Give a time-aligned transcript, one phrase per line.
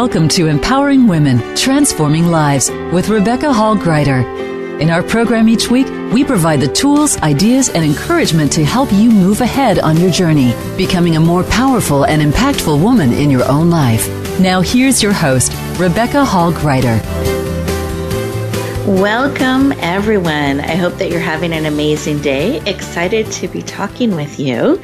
[0.00, 4.20] Welcome to Empowering Women, Transforming Lives with Rebecca Hall Gruyter.
[4.78, 9.10] In our program each week, we provide the tools, ideas, and encouragement to help you
[9.10, 13.70] move ahead on your journey, becoming a more powerful and impactful woman in your own
[13.70, 14.06] life.
[14.38, 17.00] Now, here's your host, Rebecca Hall Gruyter.
[19.00, 20.60] Welcome, everyone.
[20.60, 22.60] I hope that you're having an amazing day.
[22.70, 24.78] Excited to be talking with you.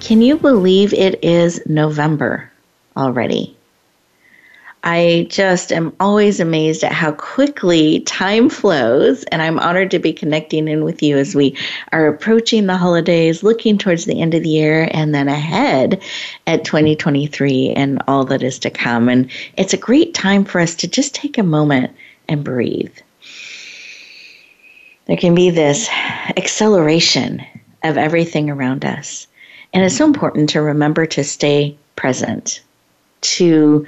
[0.00, 2.52] Can you believe it is November
[2.94, 3.57] already?
[4.88, 10.14] I just am always amazed at how quickly time flows, and I'm honored to be
[10.14, 11.56] connecting in with you as we
[11.92, 16.02] are approaching the holidays, looking towards the end of the year, and then ahead
[16.46, 19.10] at 2023 and all that is to come.
[19.10, 21.94] And it's a great time for us to just take a moment
[22.26, 22.96] and breathe
[25.08, 25.88] there can be this
[26.36, 27.44] acceleration
[27.82, 29.26] of everything around us.
[29.72, 32.60] And it's so important to remember to stay present,
[33.22, 33.86] to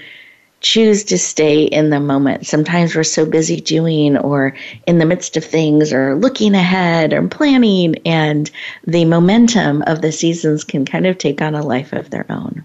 [0.61, 2.47] choose to stay in the moment.
[2.47, 4.55] Sometimes we're so busy doing or
[4.87, 8.51] in the midst of things or looking ahead or planning, and
[8.87, 12.65] the momentum of the seasons can kind of take on a life of their own.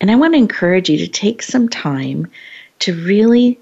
[0.00, 2.30] And I want to encourage you to take some time
[2.80, 3.58] to really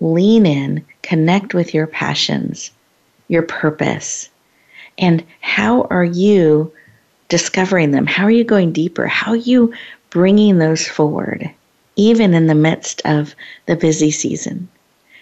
[0.00, 2.70] lean in, connect with your passions,
[3.28, 4.28] your purpose?
[4.98, 6.72] And how are you
[7.28, 8.06] discovering them?
[8.06, 9.06] How are you going deeper?
[9.06, 9.72] How are you
[10.10, 11.50] bringing those forward,
[11.96, 13.34] even in the midst of
[13.66, 14.68] the busy season?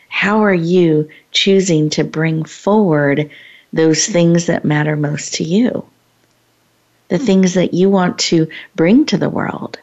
[0.09, 3.31] How are you choosing to bring forward
[3.73, 5.85] those things that matter most to you?
[7.09, 7.25] The hmm.
[7.25, 9.79] things that you want to bring to the world,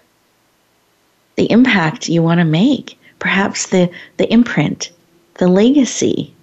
[1.36, 4.92] the impact you want to make, perhaps the, the imprint,
[5.36, 6.34] the legacy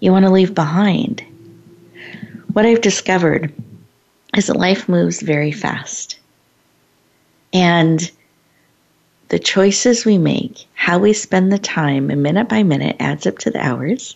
[0.00, 1.24] you want to leave behind.
[2.52, 3.52] What I've discovered
[4.36, 6.18] is that life moves very fast.
[7.52, 8.10] And
[9.32, 13.50] the choices we make, how we spend the time, minute by minute, adds up to
[13.50, 14.14] the hours,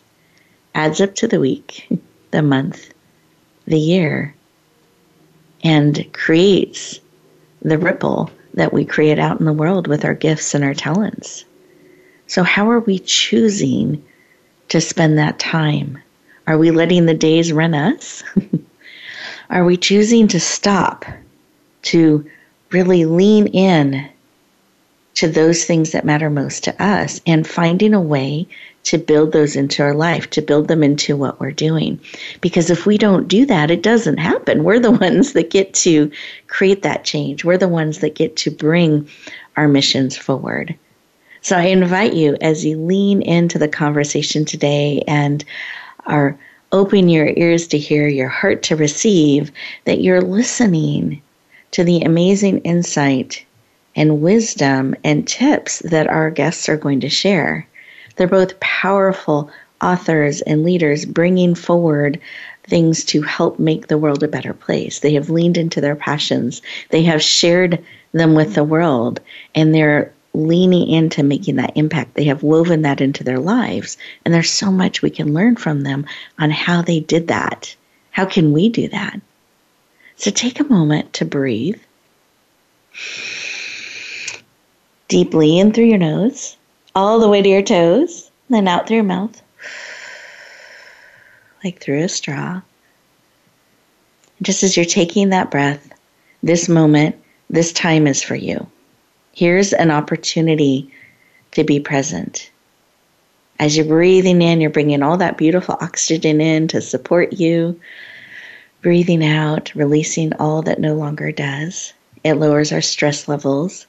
[0.75, 1.89] adds up to the week,
[2.33, 2.93] the month,
[3.67, 4.35] the year,
[5.65, 7.01] and creates
[7.63, 11.47] the ripple that we create out in the world with our gifts and our talents.
[12.27, 14.05] So, how are we choosing
[14.69, 15.97] to spend that time?
[16.47, 18.23] Are we letting the days run us?
[19.49, 21.07] Are we choosing to stop,
[21.85, 22.29] to
[22.71, 24.11] really lean in
[25.17, 28.47] to those things that matter most to us and finding a way
[28.85, 31.99] to build those into our life, to build them into what we're doing.
[32.41, 34.63] Because if we don't do that, it doesn't happen.
[34.63, 36.11] We're the ones that get to
[36.47, 37.45] create that change.
[37.45, 39.09] We're the ones that get to bring
[39.57, 40.77] our missions forward.
[41.41, 45.45] So I invite you as you lean into the conversation today and
[46.07, 46.39] are
[46.73, 49.51] open your ears to hear, your heart to receive,
[49.85, 51.23] that you're listening
[51.71, 53.47] to the amazing insight
[53.97, 57.67] and wisdom and tips that our guests are going to share.
[58.15, 59.51] They're both powerful
[59.83, 62.21] authors and leaders bringing forward
[62.65, 65.01] things to help make the world a better place.
[65.01, 69.21] They have leaned into their passions, they have shared them with the world,
[69.55, 72.15] and they're leaning into making that impact.
[72.15, 73.97] They have woven that into their lives.
[74.25, 76.07] And there's so much we can learn from them
[76.39, 77.75] on how they did that.
[78.11, 79.21] How can we do that?
[80.17, 81.81] So take a moment to breathe
[85.09, 86.57] deeply in through your nose,
[86.95, 89.43] all the way to your toes, then out through your mouth,
[91.63, 92.61] like through a straw.
[94.43, 95.93] Just as you're taking that breath,
[96.43, 97.17] this moment,
[97.49, 98.67] this time is for you.
[99.33, 100.91] Here's an opportunity
[101.53, 102.51] to be present.
[103.59, 107.81] As you're breathing in, you're bringing all that beautiful oxygen in to support you.
[108.83, 111.95] Breathing out, releasing all that no longer does.
[112.23, 113.87] It lowers our stress levels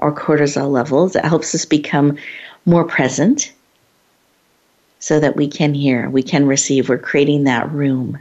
[0.00, 1.14] or cortisol levels.
[1.14, 2.18] It helps us become
[2.66, 3.52] more present
[4.98, 6.88] so that we can hear, we can receive.
[6.88, 8.18] We're creating that room.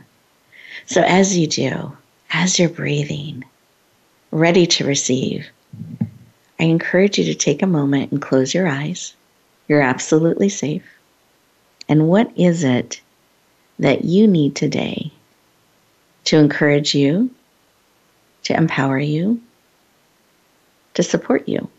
[0.85, 1.97] So as you do,
[2.31, 3.43] as you're breathing,
[4.31, 5.47] ready to receive,
[6.59, 9.15] I encourage you to take a moment and close your eyes.
[9.67, 10.85] You're absolutely safe.
[11.87, 13.01] And what is it
[13.79, 15.11] that you need today
[16.25, 17.29] to encourage you,
[18.43, 19.41] to empower you,
[20.99, 21.69] to support you?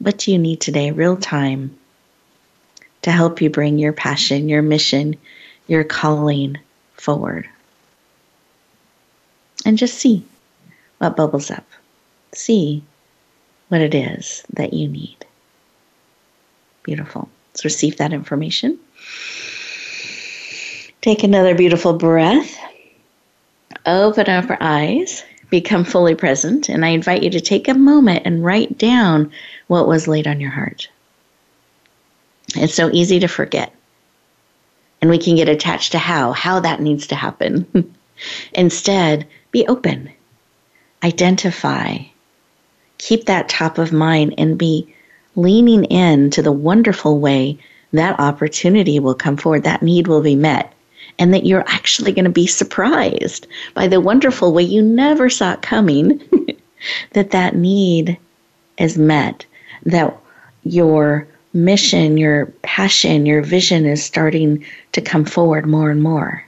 [0.00, 1.78] What do you need today, real time,
[3.02, 5.14] to help you bring your passion, your mission,
[5.68, 6.58] your calling
[6.94, 7.48] forward?
[9.64, 10.24] And just see
[10.98, 11.64] what bubbles up.
[12.32, 12.82] See
[13.68, 15.24] what it is that you need.
[16.82, 17.28] Beautiful.
[17.52, 18.76] Let's receive that information.
[21.00, 22.58] Take another beautiful breath.
[23.86, 25.22] Open up our eyes.
[25.50, 26.68] Become fully present.
[26.68, 29.32] And I invite you to take a moment and write down
[29.66, 30.88] what was laid on your heart.
[32.54, 33.72] It's so easy to forget.
[35.00, 37.94] And we can get attached to how, how that needs to happen.
[38.54, 40.10] Instead, be open,
[41.02, 41.98] identify,
[42.98, 44.94] keep that top of mind, and be
[45.34, 47.58] leaning in to the wonderful way
[47.92, 50.72] that opportunity will come forward, that need will be met,
[51.18, 55.52] and that you're actually going to be surprised by the wonderful way you never saw
[55.52, 56.20] it coming
[57.12, 58.18] that that need
[58.78, 59.46] is met,
[59.84, 60.16] that
[60.64, 66.44] your mission, your passion, your vision is starting to come forward more and more.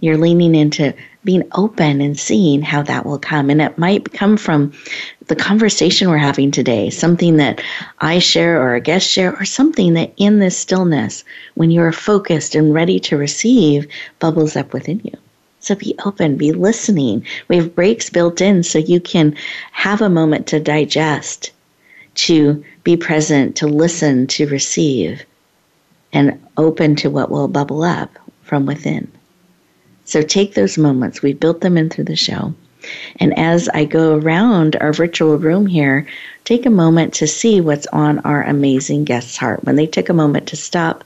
[0.00, 3.50] You're leaning into being open and seeing how that will come.
[3.50, 4.72] And it might come from
[5.30, 7.62] the conversation we're having today, something that
[8.00, 11.24] I share or a guest share, or something that in this stillness,
[11.54, 13.86] when you're focused and ready to receive,
[14.18, 15.16] bubbles up within you.
[15.60, 17.24] So be open, be listening.
[17.46, 19.36] We have breaks built in so you can
[19.70, 21.52] have a moment to digest,
[22.16, 25.24] to be present, to listen, to receive,
[26.12, 28.10] and open to what will bubble up
[28.42, 29.08] from within.
[30.06, 31.22] So take those moments.
[31.22, 32.52] We've built them in through the show.
[33.16, 36.06] And as I go around our virtual room here,
[36.44, 39.64] take a moment to see what's on our amazing guest's heart.
[39.64, 41.04] When they take a moment to stop,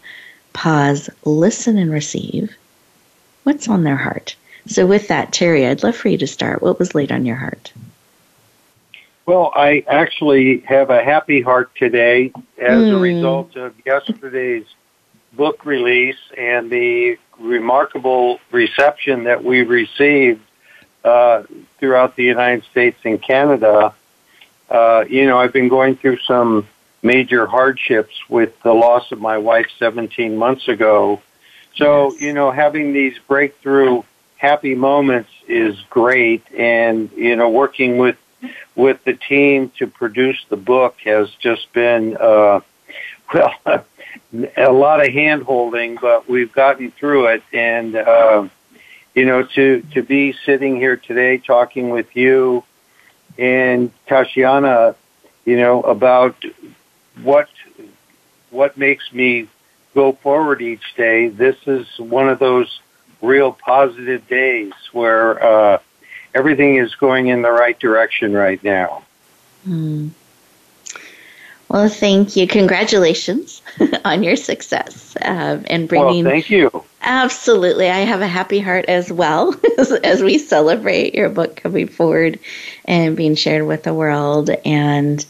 [0.53, 2.55] pause, listen, and receive,
[3.43, 4.37] what's on their heart?
[4.67, 6.63] So, with that, Terry, I'd love for you to start.
[6.63, 7.73] What was laid on your heart?
[9.27, 12.93] Well, I actually have a happy heart today as mm.
[12.93, 13.03] a hmm.
[13.03, 14.67] result of yesterday's
[15.33, 20.41] book release and the remarkable reception that we received
[21.05, 21.43] uh,
[21.79, 23.95] throughout the United States and Canada.
[24.71, 26.67] Uh, you know, I've been going through some
[27.03, 31.21] major hardships with the loss of my wife 17 months ago.
[31.77, 34.03] So, you know, having these breakthrough
[34.37, 36.43] happy moments is great.
[36.57, 38.17] And, you know, working with,
[38.75, 42.61] with the team to produce the book has just been, uh,
[43.35, 43.55] well,
[44.57, 47.43] a lot of hand holding, but we've gotten through it.
[47.53, 48.49] And, uh,
[49.15, 52.65] you know, to, to be sitting here today talking with you
[53.39, 54.95] and Tashiyanna,
[55.45, 56.37] you know, about
[57.23, 57.49] what,
[58.51, 59.49] what makes me
[59.95, 61.29] go forward each day.
[61.29, 62.81] This is one of those
[63.23, 65.79] real positive days where, uh,
[66.35, 69.05] everything is going in the right direction right now.
[69.67, 70.11] Mm.
[71.69, 72.47] Well, thank you.
[72.47, 73.63] Congratulations
[74.05, 76.25] on your success um, and bringing.
[76.25, 76.85] Well, thank you.
[77.07, 81.87] Absolutely, I have a happy heart as well as, as we celebrate your book coming
[81.87, 82.39] forward
[82.87, 84.49] and being shared with the world.
[84.65, 85.25] And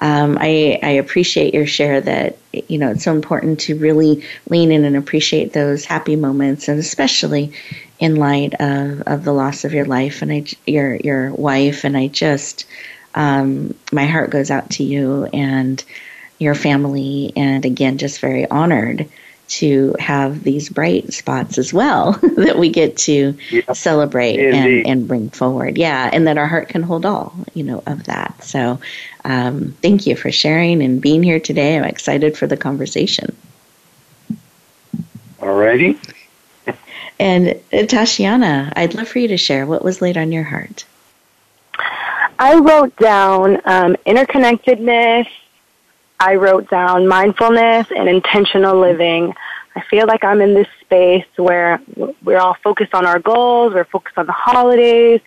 [0.00, 4.72] um, I, I appreciate your share that you know it's so important to really lean
[4.72, 7.52] in and appreciate those happy moments, and especially
[8.00, 11.84] in light of, of the loss of your life and I, your your wife.
[11.84, 12.66] And I just
[13.14, 15.82] um, my heart goes out to you and
[16.38, 17.32] your family.
[17.36, 19.08] And again, just very honored
[19.58, 25.08] to have these bright spots as well that we get to yeah, celebrate and, and,
[25.08, 25.76] bring forward.
[25.76, 28.42] Yeah, and that our heart can hold all, you know, of that.
[28.42, 28.80] So
[29.24, 31.76] um, thank you for sharing and being here today.
[31.76, 33.36] I'm excited for the conversation.
[35.40, 35.98] All righty.
[37.18, 40.84] and uh, Tashiyanna, I'd love for you to share what was laid on your heart.
[42.38, 45.28] I wrote down um, interconnectedness.
[46.18, 49.34] I wrote down mindfulness and intentional living.
[49.92, 51.78] Feel like I'm in this space where
[52.24, 55.20] we're all focused on our goals, we're focused on the holidays,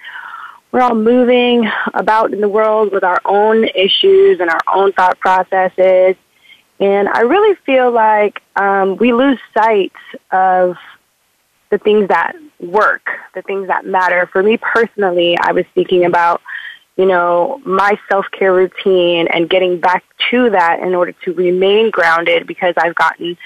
[0.72, 5.20] we're all moving about in the world with our own issues and our own thought
[5.20, 6.16] processes.
[6.80, 9.94] And I really feel like um, we lose sight
[10.32, 10.78] of
[11.70, 14.28] the things that work, the things that matter.
[14.32, 16.42] For me personally, I was thinking about
[16.98, 21.92] you know, my self care routine and getting back to that in order to remain
[21.92, 23.38] grounded because I've gotten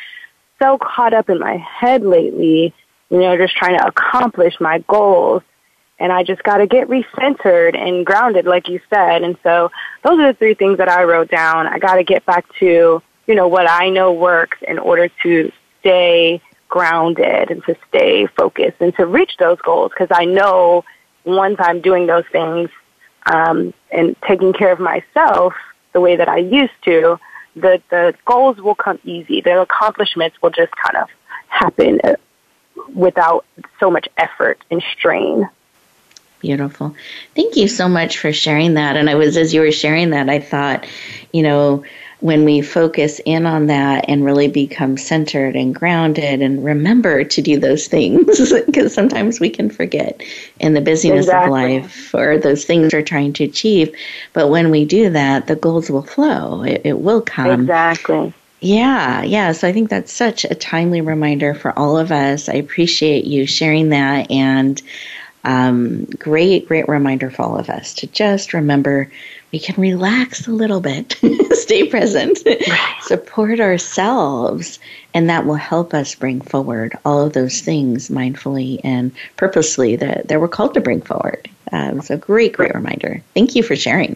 [0.59, 2.73] so caught up in my head lately,
[3.09, 5.41] you know, just trying to accomplish my goals.
[5.99, 9.21] And I just got to get recentered and grounded, like you said.
[9.23, 9.71] And so
[10.03, 11.67] those are the three things that I wrote down.
[11.67, 15.51] I got to get back to, you know, what I know works in order to
[15.81, 20.85] stay grounded and to stay focused and to reach those goals because I know
[21.25, 22.69] once I'm doing those things,
[23.25, 25.53] um, and taking care of myself
[25.93, 27.19] the way that I used to,
[27.55, 29.41] the the goals will come easy.
[29.41, 31.09] The accomplishments will just kind of
[31.47, 32.15] happen uh,
[32.93, 33.45] without
[33.79, 35.49] so much effort and strain.
[36.39, 36.95] Beautiful.
[37.35, 38.95] Thank you so much for sharing that.
[38.95, 40.85] And I was, as you were sharing that, I thought,
[41.33, 41.83] you know,
[42.21, 47.41] when we focus in on that and really become centered and grounded and remember to
[47.41, 48.25] do those things
[48.65, 50.21] because sometimes we can forget
[50.59, 51.77] in the busyness exactly.
[51.77, 53.93] of life or those things we're trying to achieve
[54.33, 59.23] but when we do that the goals will flow it, it will come exactly yeah,
[59.23, 59.53] yeah.
[59.53, 62.49] So I think that's such a timely reminder for all of us.
[62.49, 64.81] I appreciate you sharing that and
[65.43, 69.09] um, great, great reminder for all of us to just remember
[69.51, 71.17] we can relax a little bit,
[71.51, 72.39] stay present,
[73.01, 74.79] support ourselves,
[75.13, 80.27] and that will help us bring forward all of those things mindfully and purposely that,
[80.27, 81.49] that we're called to bring forward.
[81.71, 83.23] Um, so, great, great reminder.
[83.33, 84.15] Thank you for sharing.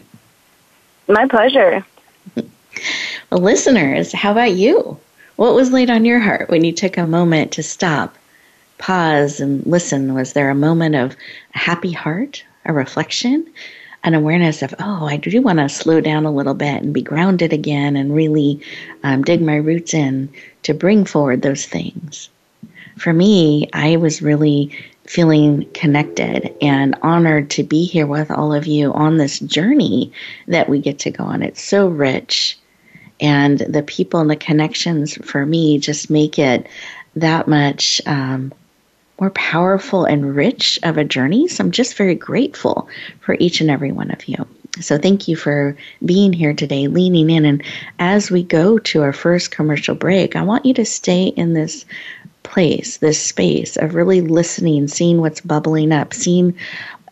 [1.08, 1.84] My pleasure.
[2.36, 4.98] well, listeners, how about you?
[5.36, 8.16] What was laid on your heart when you took a moment to stop,
[8.78, 10.14] pause, and listen?
[10.14, 11.16] Was there a moment of
[11.54, 13.46] a happy heart, a reflection?
[14.04, 17.00] an awareness of, oh, I do want to slow down a little bit and be
[17.00, 18.60] grounded again and really
[19.02, 20.28] um, dig my roots in
[20.62, 22.28] to bring forward those things.
[22.98, 24.70] For me, I was really
[25.06, 30.12] feeling connected and honored to be here with all of you on this journey
[30.48, 31.42] that we get to go on.
[31.42, 32.58] It's so rich.
[33.20, 36.66] And the people and the connections for me just make it
[37.16, 38.52] that much um,
[39.20, 41.48] more powerful and rich of a journey.
[41.48, 42.88] So I'm just very grateful
[43.20, 44.46] for each and every one of you.
[44.80, 47.44] So thank you for being here today, leaning in.
[47.44, 47.62] And
[48.00, 51.84] as we go to our first commercial break, I want you to stay in this
[52.42, 56.56] place, this space of really listening, seeing what's bubbling up, seeing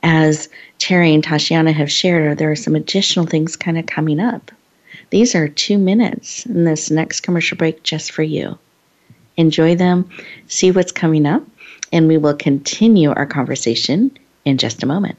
[0.03, 4.51] as Terry and Tashiyanna have shared, there are some additional things kind of coming up.
[5.11, 8.59] These are two minutes in this next commercial break just for you.
[9.37, 10.09] Enjoy them,
[10.49, 11.45] see what's coming up,
[11.93, 14.11] and we will continue our conversation
[14.45, 15.19] in just a moment.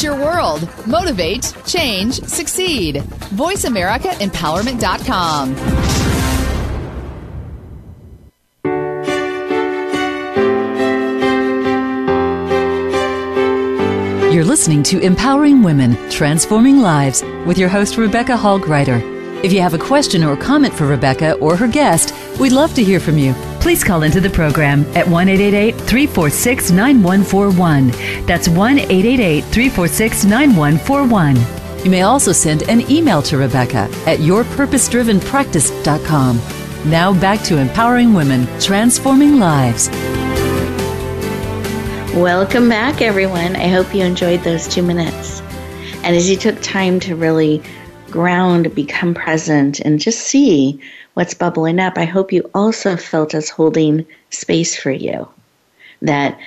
[0.00, 0.66] It's your world.
[0.86, 3.02] Motivate, change, succeed.
[3.36, 5.54] VoiceAmericaEmpowerment.com.
[14.32, 19.02] You're listening to Empowering Women, Transforming Lives with your host, Rebecca Hall Gruyter.
[19.44, 22.82] If you have a question or comment for Rebecca or her guest, we'd love to
[22.82, 27.90] hear from you please call into the program at 1 346 9141.
[28.26, 31.36] That's 1 346 9141.
[31.84, 36.90] You may also send an email to Rebecca at yourpurposedrivenpractice.com.
[36.90, 39.88] Now back to empowering women, transforming lives.
[42.14, 43.56] Welcome back, everyone.
[43.56, 45.40] I hope you enjoyed those two minutes.
[46.02, 47.62] And as you took time to really
[48.10, 50.80] ground, become present, and just see
[51.14, 55.28] what's bubbling up, I hope you also felt us holding space for you.
[56.02, 56.38] That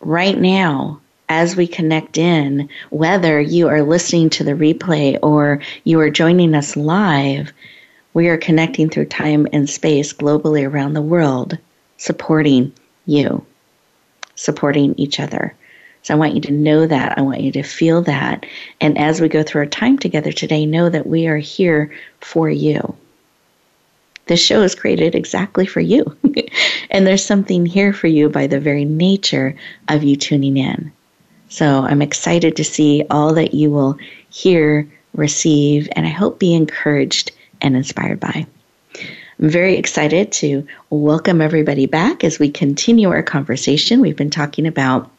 [0.00, 6.00] right now, as we connect in, whether you are listening to the replay or you
[6.00, 7.52] are joining us live,
[8.14, 11.56] we are connecting through time and space globally around the world,
[11.96, 12.72] supporting
[13.06, 13.44] you,
[14.34, 15.54] supporting each other.
[16.02, 17.18] So I want you to know that.
[17.18, 18.46] I want you to feel that.
[18.80, 22.48] And as we go through our time together today, know that we are here for
[22.48, 22.96] you
[24.30, 26.16] this show is created exactly for you.
[26.90, 29.56] and there's something here for you by the very nature
[29.88, 30.92] of you tuning in.
[31.48, 36.54] So I'm excited to see all that you will hear, receive, and I hope be
[36.54, 38.46] encouraged and inspired by.
[39.40, 44.00] I'm very excited to welcome everybody back as we continue our conversation.
[44.00, 45.10] We've been talking about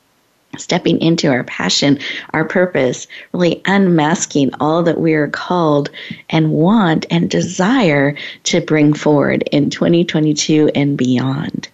[0.58, 2.00] stepping into our passion,
[2.31, 5.89] our purpose, really unmasking all that we are called
[6.29, 11.67] and want and desire to bring forward in 2022 and beyond.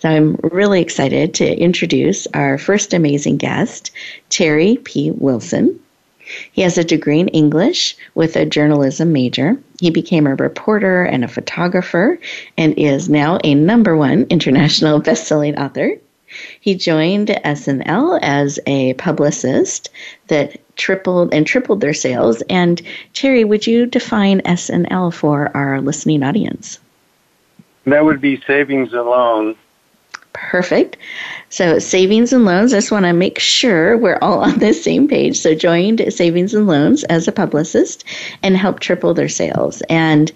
[0.00, 3.92] So I'm really excited to introduce our first amazing guest,
[4.28, 5.12] Terry P.
[5.12, 5.78] Wilson.
[6.52, 9.56] He has a degree in English with a journalism major.
[9.80, 12.18] He became a reporter and a photographer
[12.56, 15.98] and is now a number one international best-selling author.
[16.60, 19.90] He joined SNL as a publicist
[20.28, 22.42] that tripled and tripled their sales.
[22.48, 22.80] And
[23.12, 26.78] Terry, would you define SNL for our listening audience?
[27.84, 29.56] That would be savings and loans.
[30.32, 30.96] Perfect.
[31.50, 35.06] So, savings and loans, I just want to make sure we're all on the same
[35.06, 35.38] page.
[35.38, 38.04] So, joined savings and loans as a publicist
[38.42, 39.82] and helped triple their sales.
[39.88, 40.32] And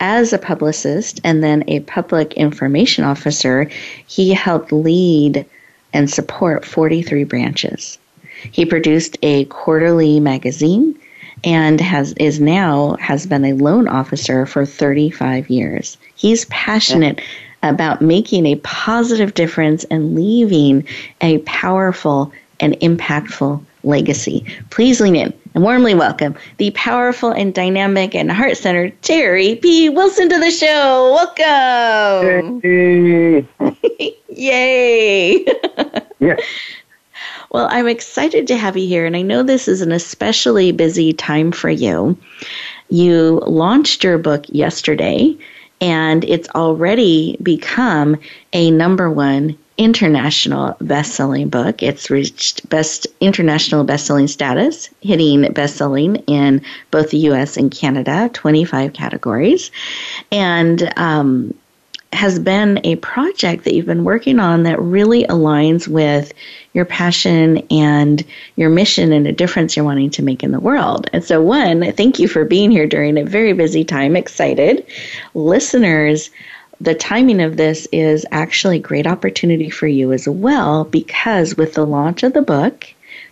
[0.00, 3.70] as a publicist and then a public information officer,
[4.06, 5.46] he helped lead
[5.92, 7.98] and support 43 branches.
[8.52, 10.98] He produced a quarterly magazine
[11.44, 15.96] and has is now has been a loan officer for 35 years.
[16.14, 17.20] He's passionate
[17.68, 20.86] about making a positive difference and leaving
[21.20, 24.44] a powerful and impactful legacy.
[24.70, 29.88] Please lean in and warmly welcome the powerful and dynamic and heart centered Terry P.
[29.88, 31.12] Wilson to the show.
[31.38, 32.60] Welcome.
[32.64, 34.16] Yay.
[34.28, 35.44] Yay.
[36.18, 36.36] yeah.
[37.50, 41.12] Well, I'm excited to have you here, and I know this is an especially busy
[41.12, 42.18] time for you.
[42.90, 45.36] You launched your book yesterday,
[45.80, 48.16] and it's already become
[48.52, 51.82] a number one international best-selling book.
[51.82, 57.56] It's reached best international best-selling status, hitting best-selling in both the U.S.
[57.56, 59.70] and Canada, 25 categories,
[60.32, 61.54] and um,
[62.12, 66.32] has been a project that you've been working on that really aligns with
[66.72, 68.24] your passion and
[68.56, 71.10] your mission and a difference you're wanting to make in the world.
[71.12, 74.16] And so, one, thank you for being here during a very busy time.
[74.16, 74.86] Excited.
[75.34, 76.30] Listeners,
[76.80, 81.74] the timing of this is actually a great opportunity for you as well because with
[81.74, 82.86] the launch of the book,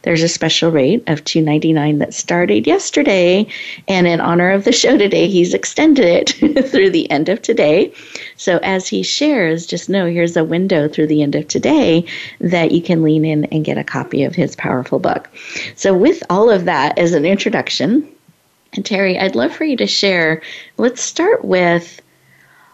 [0.05, 3.47] there's a special rate of $2.99 that started yesterday.
[3.88, 6.31] And in honor of the show today, he's extended it
[6.71, 7.93] through the end of today.
[8.37, 12.05] So as he shares, just know here's a window through the end of today
[12.40, 15.31] that you can lean in and get a copy of his powerful book.
[15.75, 18.07] So, with all of that as an introduction,
[18.75, 20.43] and Terry, I'd love for you to share.
[20.77, 22.03] Let's start with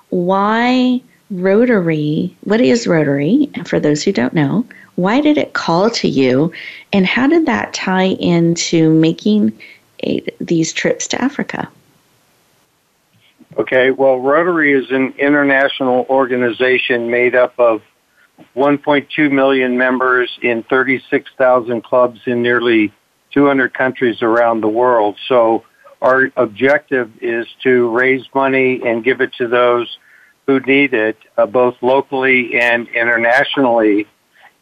[0.09, 2.37] why Rotary.
[2.43, 3.51] What is Rotary?
[3.65, 4.67] For those who don't know,
[5.01, 6.53] why did it call to you,
[6.93, 9.59] and how did that tie into making
[10.03, 11.69] a, these trips to Africa?
[13.57, 17.83] Okay, well, Rotary is an international organization made up of
[18.57, 22.93] 1.2 million members in 36,000 clubs in nearly
[23.33, 25.17] 200 countries around the world.
[25.27, 25.65] So
[26.01, 29.99] our objective is to raise money and give it to those
[30.47, 34.07] who need it, uh, both locally and internationally.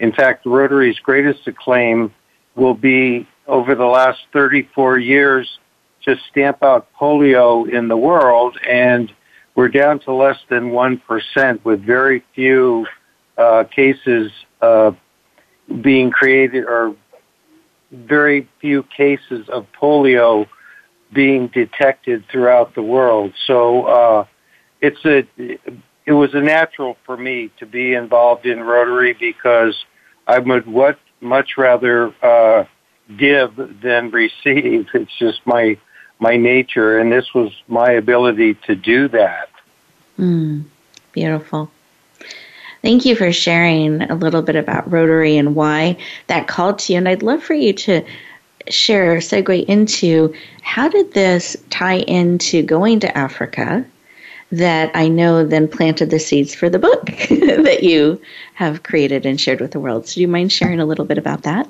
[0.00, 2.12] In fact, Rotary's greatest acclaim
[2.54, 5.58] will be over the last 34 years
[6.04, 9.12] to stamp out polio in the world, and
[9.54, 12.86] we're down to less than 1% with very few
[13.36, 14.30] uh, cases
[14.60, 14.92] uh,
[15.82, 16.94] being created or
[17.90, 20.46] very few cases of polio
[21.12, 23.32] being detected throughout the world.
[23.46, 24.24] So uh,
[24.80, 25.26] it's a
[26.06, 29.76] it was a natural for me to be involved in Rotary because
[30.28, 32.64] I would what much rather uh,
[33.16, 34.88] give than receive.
[34.94, 35.78] It's just my
[36.20, 39.48] my nature, and this was my ability to do that.
[40.18, 40.64] Mm,
[41.12, 41.70] beautiful.
[42.82, 45.96] Thank you for sharing a little bit about Rotary and why
[46.28, 46.98] that called to you.
[46.98, 48.04] And I'd love for you to
[48.68, 53.84] share, segue into how did this tie into going to Africa
[54.50, 58.20] that I know then planted the seeds for the book that you
[58.54, 60.08] have created and shared with the world.
[60.08, 61.68] So, do you mind sharing a little bit about that?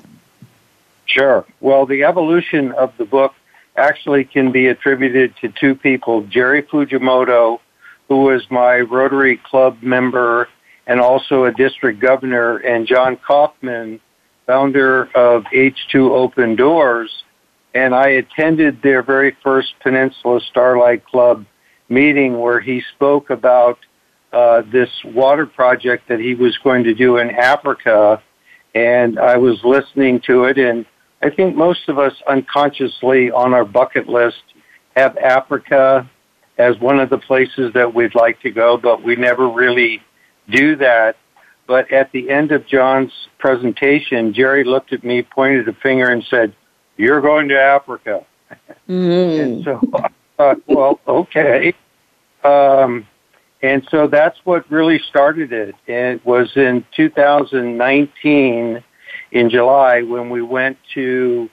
[1.05, 1.45] Sure.
[1.59, 3.33] Well, the evolution of the book
[3.75, 7.59] actually can be attributed to two people Jerry Fujimoto,
[8.07, 10.47] who was my Rotary Club member
[10.87, 13.99] and also a district governor, and John Kaufman,
[14.47, 17.23] founder of H2 Open Doors.
[17.75, 21.45] And I attended their very first Peninsula Starlight Club
[21.89, 23.79] meeting where he spoke about
[24.31, 28.21] uh, this water project that he was going to do in Africa,
[28.75, 30.85] and I was listening to it, and
[31.21, 34.43] I think most of us unconsciously on our bucket list
[34.95, 36.09] have Africa
[36.57, 40.01] as one of the places that we'd like to go, but we never really
[40.49, 41.15] do that.
[41.67, 46.23] But at the end of John's presentation, Jerry looked at me, pointed a finger, and
[46.29, 46.53] said,
[46.97, 48.25] You're going to Africa.
[48.87, 49.39] Mm.
[49.39, 49.79] And so
[50.39, 51.73] thought, well, okay.
[52.43, 53.05] Um,
[53.61, 55.75] and so that's what really started it.
[55.85, 58.83] It was in 2019
[59.31, 61.49] in July when we went to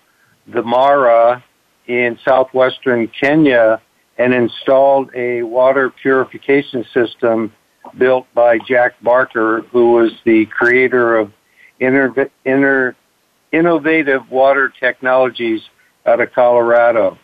[0.47, 1.45] the Mara
[1.89, 3.83] in southwestern Kenya
[4.19, 7.53] and installed a water purification system
[7.99, 11.33] built by Jack Barker, who was the creator of
[11.81, 12.97] inter- inter-
[13.53, 15.63] innovative water technologies
[16.07, 17.19] out of Colorado.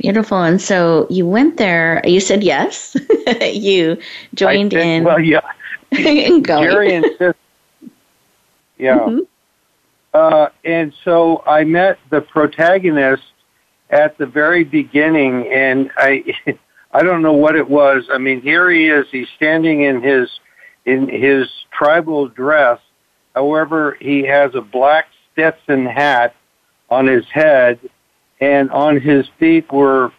[0.00, 0.42] Beautiful.
[0.42, 2.00] And so you went there.
[2.06, 2.96] You said yes.
[3.52, 3.98] you
[4.34, 5.04] joined in.
[5.04, 5.40] Well, yeah.
[5.92, 7.34] Jerry insisted.
[8.78, 8.98] Yeah.
[8.98, 9.18] Mm-hmm.
[10.14, 13.24] Uh, and so I met the protagonist
[13.90, 16.24] at the very beginning, and I,
[16.92, 18.08] I don't know what it was.
[18.10, 19.04] I mean, here he is.
[19.10, 20.30] He's standing in his,
[20.86, 22.80] in his tribal dress.
[23.34, 26.34] However, he has a black Stetson hat
[26.88, 27.80] on his head,
[28.40, 30.12] and on his feet were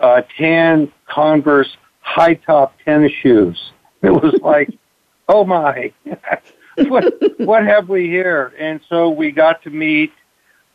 [0.00, 3.72] uh, tan Converse high top tennis shoes.
[4.02, 4.70] It was like,
[5.28, 5.92] oh my,
[6.76, 8.52] what what have we here?
[8.58, 10.12] And so we got to meet.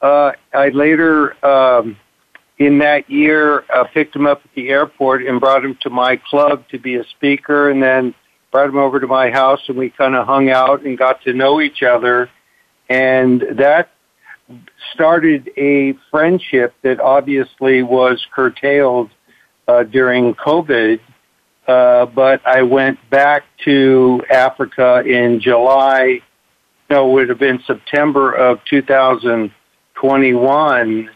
[0.01, 1.97] Uh, I later um,
[2.57, 6.17] in that year uh, picked him up at the airport and brought him to my
[6.17, 8.13] club to be a speaker, and then
[8.51, 11.33] brought him over to my house, and we kind of hung out and got to
[11.33, 12.29] know each other,
[12.89, 13.89] and that
[14.93, 19.09] started a friendship that obviously was curtailed
[19.67, 20.99] uh, during COVID.
[21.67, 26.19] Uh, but I went back to Africa in July.
[26.89, 31.09] No, it would have been September of 2021,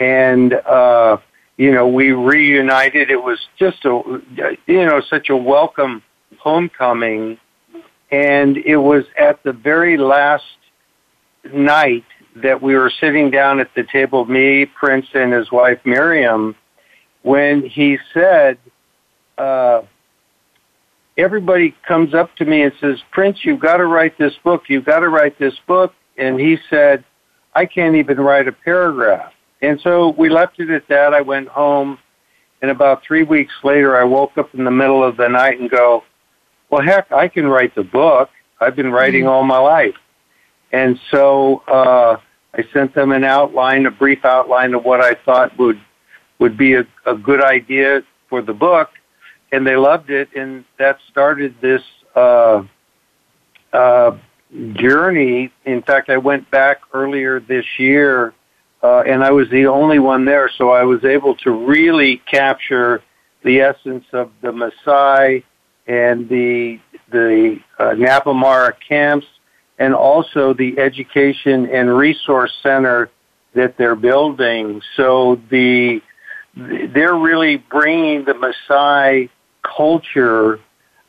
[0.00, 1.18] and uh,
[1.56, 3.08] you know we reunited.
[3.10, 4.20] It was just a
[4.66, 6.02] you know such a welcome
[6.38, 7.38] homecoming,
[8.10, 10.42] and it was at the very last
[11.54, 12.04] night
[12.42, 16.54] that we were sitting down at the table, me, Prince, and his wife Miriam,
[17.22, 18.58] when he said,
[19.38, 19.82] uh,
[21.16, 24.64] everybody comes up to me and says, Prince, you've got to write this book.
[24.68, 25.94] You've got to write this book.
[26.18, 27.04] And he said,
[27.54, 29.32] I can't even write a paragraph.
[29.62, 31.14] And so we left it at that.
[31.14, 31.98] I went home.
[32.62, 35.70] And about three weeks later, I woke up in the middle of the night and
[35.70, 36.04] go,
[36.70, 38.28] well, heck, I can write the book.
[38.60, 39.30] I've been writing mm-hmm.
[39.30, 39.94] all my life.
[40.72, 42.16] And so uh,
[42.56, 45.80] I sent them an outline, a brief outline of what I thought would
[46.38, 48.90] would be a, a good idea for the book,
[49.52, 51.82] and they loved it, and that started this
[52.14, 52.62] uh,
[53.72, 54.16] uh,
[54.72, 55.52] journey.
[55.64, 58.34] In fact, I went back earlier this year,
[58.82, 63.02] uh, and I was the only one there, so I was able to really capture
[63.44, 65.42] the essence of the Maasai
[65.86, 69.26] and the the uh, Napamara camps
[69.78, 73.10] and also the education and resource center
[73.54, 74.82] that they're building.
[74.96, 76.00] So the
[76.54, 79.28] they're really bringing the Maasai
[79.62, 80.60] culture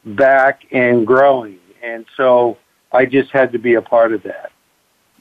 [0.06, 2.58] back and growing, and so
[2.92, 4.52] I just had to be a part of that.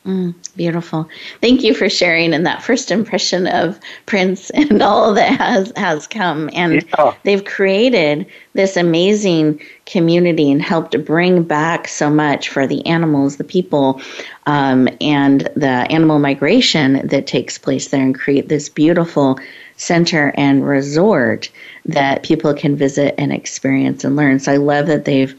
[0.06, 1.08] Mm, beautiful.
[1.40, 6.06] Thank you for sharing and that first impression of Prince and all that has has
[6.06, 6.48] come.
[6.52, 7.14] And yeah.
[7.24, 13.44] they've created this amazing community and helped bring back so much for the animals, the
[13.44, 14.00] people,
[14.46, 19.40] um, and the animal migration that takes place there, and create this beautiful
[19.76, 21.50] center and resort
[21.84, 24.38] that people can visit and experience and learn.
[24.38, 25.34] So I love that they've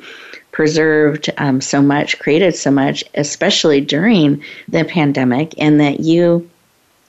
[0.57, 6.49] preserved um, so much, created so much, especially during the pandemic, and that you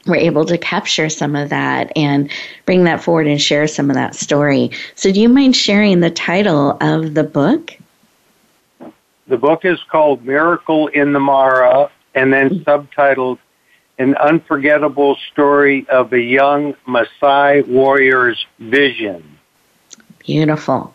[0.06, 2.30] were able to capture some of that and
[2.66, 4.70] bring that forward and share some of that story.
[4.96, 7.74] So, do you mind sharing the title of the book?
[9.28, 13.38] The book is called Miracle in the Mara, and then subtitled
[13.98, 19.38] An Unforgettable Story of a Young Maasai Warrior's Vision.
[20.18, 20.94] Beautiful.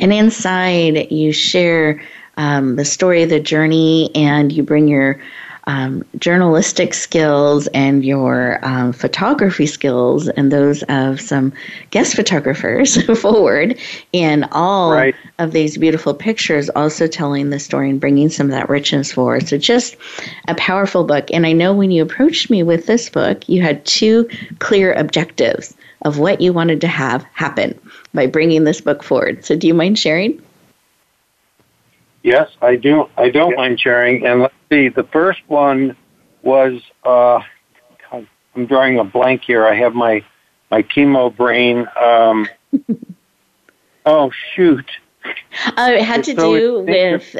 [0.00, 2.00] And inside, you share
[2.36, 5.20] um, the story of the journey and you bring your
[5.68, 11.52] um, journalistic skills and your um, photography skills and those of some
[11.90, 13.78] guest photographers forward
[14.14, 15.14] in all Right.
[15.38, 19.46] of these beautiful pictures, also telling the story and bringing some of that richness forward.
[19.46, 19.96] So, just
[20.48, 21.28] a powerful book.
[21.34, 24.26] And I know when you approached me with this book, you had two
[24.60, 27.78] clear objectives of what you wanted to have happen
[28.18, 29.44] by bringing this book forward.
[29.44, 30.42] So, do you mind sharing?
[32.24, 33.08] Yes, I do.
[33.16, 34.26] I don't mind sharing.
[34.26, 35.96] And let's see, the first one
[36.42, 37.38] was uh,
[38.10, 39.64] I'm drawing a blank here.
[39.64, 40.24] I have my
[40.68, 41.86] my chemo brain.
[42.00, 42.48] Um,
[44.06, 44.90] oh shoot!
[45.24, 47.36] Uh, it had It's to so do with,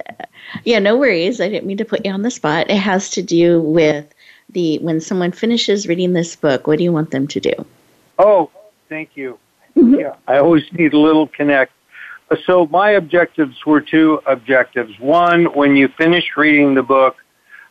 [0.63, 1.41] yeah, no worries.
[1.41, 2.71] I didn't mean to put you on the spot.
[2.71, 4.07] It has to do with
[4.51, 7.67] the when someone finishes reading this book, what do you want them to do?
[8.17, 8.53] Oh,
[8.89, 9.41] thank you.
[9.81, 11.73] Yeah, I always need a little connect.
[12.47, 14.93] So my objectives were two objectives.
[14.99, 17.17] One, when you finish reading the book,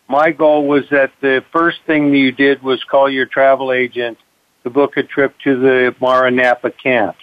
[0.07, 4.17] my goal was that the first thing you did was call your travel agent
[4.63, 7.19] to book a trip to the Mara Napa camps.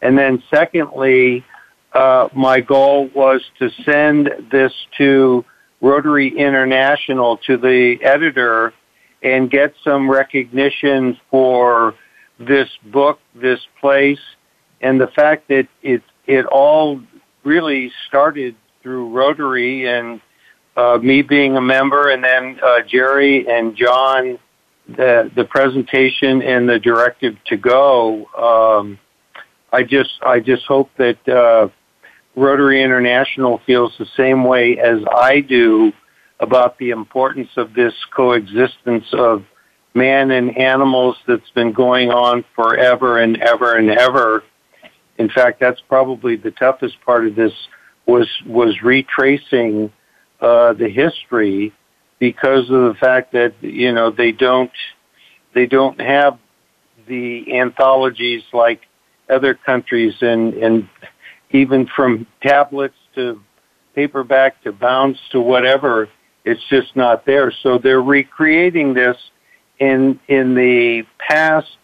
[0.00, 1.44] And then secondly,
[1.92, 5.44] uh, my goal was to send this to
[5.80, 8.72] Rotary International, to the editor,
[9.22, 11.94] and get some recognition for
[12.38, 14.20] this book, this place,
[14.80, 17.00] and the fact that it it all
[17.44, 20.20] really started through Rotary and
[20.76, 24.38] uh, me being a member, and then uh, Jerry and John,
[24.88, 28.26] the the presentation and the directive to go.
[28.34, 28.98] Um,
[29.72, 31.68] I just I just hope that uh,
[32.36, 35.92] Rotary International feels the same way as I do
[36.40, 39.44] about the importance of this coexistence of
[39.94, 44.42] man and animals that's been going on forever and ever and ever.
[45.18, 47.52] In fact, that's probably the toughest part of this
[48.06, 49.92] was was retracing
[50.40, 51.72] uh, the history
[52.18, 54.72] because of the fact that you know they don't
[55.54, 56.38] they don't have
[57.06, 58.80] the anthologies like
[59.30, 60.88] other countries and and
[61.50, 63.40] even from tablets to
[63.94, 66.08] paperback to bounds to whatever
[66.44, 69.16] it's just not there so they're recreating this
[69.78, 71.76] in in the past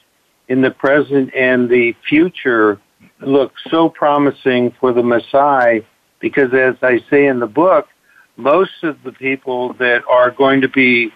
[0.48, 2.81] in the present and the future
[3.20, 5.85] look so promising for the Maasai
[6.20, 7.88] because as I say in the book
[8.37, 11.12] most of the people that are going to be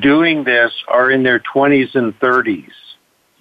[0.00, 2.68] doing this are in their 20s and 30s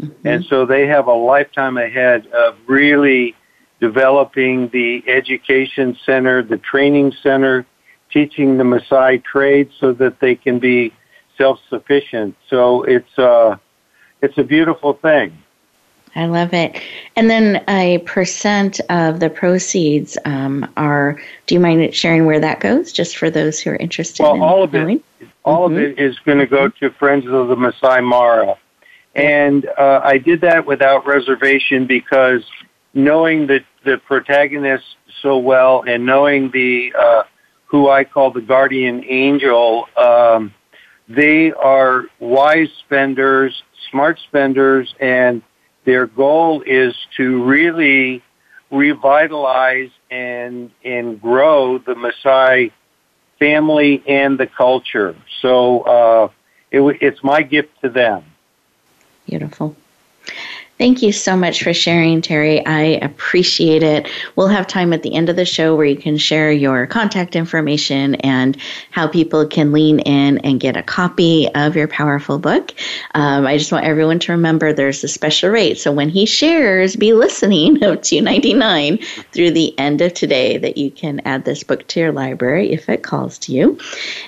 [0.01, 0.27] mm-hmm.
[0.27, 3.35] and so they have a lifetime ahead of really
[3.83, 7.65] developing the education center, the training center,
[8.11, 10.93] teaching the Maasai trade so that they can be
[11.43, 12.35] self-sufficient.
[12.49, 13.57] So it's uh,
[14.21, 15.37] it's a beautiful thing.
[16.15, 16.79] I love it.
[17.15, 21.19] And then a percent of the proceeds um, are.
[21.47, 24.23] Do you mind sharing where that goes, just for those who are interested?
[24.23, 25.03] Well, in all of it, knowing?
[25.43, 28.55] all of it is going to go to Friends of the Maasai Mara,
[29.15, 32.43] and uh, I did that without reservation because
[32.93, 34.85] knowing the the protagonist
[35.21, 37.23] so well and knowing the uh,
[37.65, 40.53] who I call the guardian angel, um,
[41.07, 45.41] they are wise spenders, smart spenders, and
[45.85, 48.23] their goal is to really
[48.71, 52.71] revitalize and and grow the Maasai
[53.37, 55.15] family and the culture.
[55.41, 56.29] So uh,
[56.71, 58.23] it, it's my gift to them.
[59.25, 59.75] Beautiful.
[60.83, 62.65] Thank you so much for sharing, Terry.
[62.65, 64.09] I appreciate it.
[64.35, 67.37] We'll have time at the end of the show where you can share your contact
[67.37, 68.57] information and
[68.91, 72.73] how people can lean in and get a copy of your powerful book.
[73.15, 75.77] Um, I just want everyone to remember there's a special rate.
[75.77, 78.97] So when he shares, be listening of two ninety nine
[79.31, 82.89] through the end of today that you can add this book to your library if
[82.89, 83.79] it calls to you.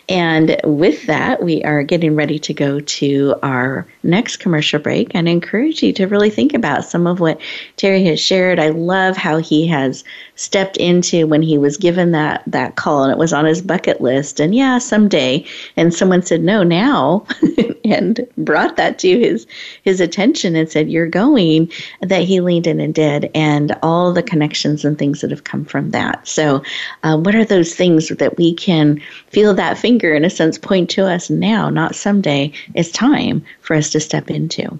[0.08, 5.28] And with that, we are getting ready to go to our next commercial break and
[5.28, 7.42] encourage you to really think about some of what
[7.76, 8.60] Terry has shared.
[8.60, 10.04] I love how he has
[10.36, 14.00] stepped into when he was given that that call and it was on his bucket
[14.00, 15.44] list and yeah, someday
[15.76, 17.26] and someone said no now
[17.84, 19.48] and brought that to his
[19.82, 24.22] his attention and said you're going that he leaned in and did and all the
[24.22, 26.28] connections and things that have come from that.
[26.28, 26.62] So,
[27.02, 30.92] uh, what are those things that we can feel that finger in a sense point
[30.92, 32.52] to us now, not someday?
[32.76, 34.78] It's time for us to step into.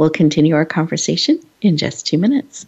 [0.00, 2.66] We'll continue our conversation in just two minutes.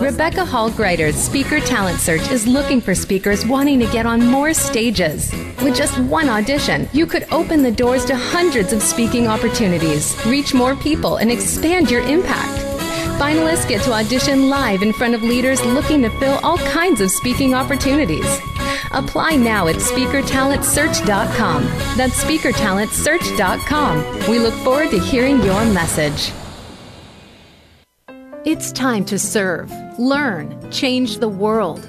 [0.00, 4.54] Rebecca Hall Gruyter's Speaker Talent Search is looking for speakers wanting to get on more
[4.54, 5.32] stages.
[5.60, 10.54] With just one audition, you could open the doors to hundreds of speaking opportunities, reach
[10.54, 12.60] more people, and expand your impact.
[13.18, 17.10] Finalists get to audition live in front of leaders looking to fill all kinds of
[17.10, 18.40] speaking opportunities.
[18.94, 21.64] Apply now at speakertalentsearch.com.
[21.96, 24.30] That's speakertalentsearch.com.
[24.30, 26.32] We look forward to hearing your message.
[28.44, 31.88] It's time to serve, learn, change the world.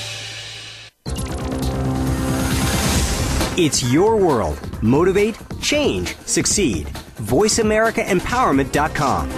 [3.57, 4.57] It's your world.
[4.81, 6.87] Motivate, change, succeed.
[7.17, 9.29] VoiceAmericaEmpowerment.com.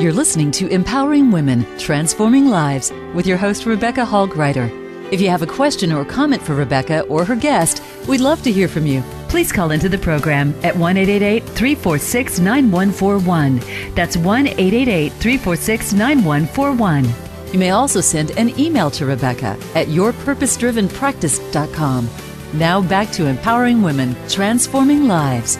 [0.00, 4.70] You're listening to Empowering Women, Transforming Lives with your host, Rebecca Hall Gruyter.
[5.12, 8.52] If you have a question or comment for Rebecca or her guest, we'd love to
[8.52, 9.02] hear from you.
[9.30, 13.60] Please call into the program at 1 346 9141.
[13.94, 17.08] That's 1 346 9141.
[17.52, 22.10] You may also send an email to Rebecca at yourpurposedrivenpractice.com.
[22.54, 25.56] Now back to empowering women, transforming lives.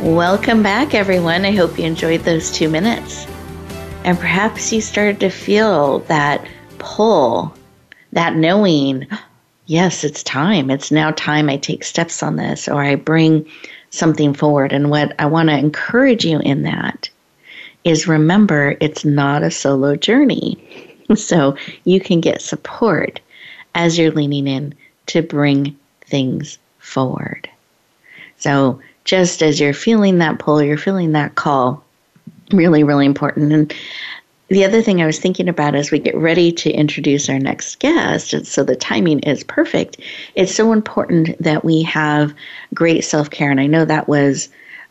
[0.00, 1.44] Welcome back, everyone.
[1.44, 3.26] I hope you enjoyed those two minutes.
[4.04, 7.54] And perhaps you started to feel that pull,
[8.12, 9.06] that knowing,
[9.66, 10.70] yes, it's time.
[10.70, 13.46] It's now time I take steps on this or I bring
[13.90, 14.72] something forward.
[14.72, 17.08] And what I want to encourage you in that
[17.84, 20.58] is remember it's not a solo journey.
[21.16, 23.20] So you can get support
[23.74, 24.74] as you're leaning in
[25.08, 27.46] to bring things forward.
[28.38, 31.84] So just as you're feeling that pull, you're feeling that call,
[32.52, 33.52] really, really important.
[33.52, 33.74] And
[34.48, 37.78] the other thing I was thinking about as we get ready to introduce our next
[37.78, 39.98] guest, so the timing is perfect,
[40.34, 42.34] it's so important that we have
[42.74, 43.50] great self care.
[43.50, 44.48] And I know that was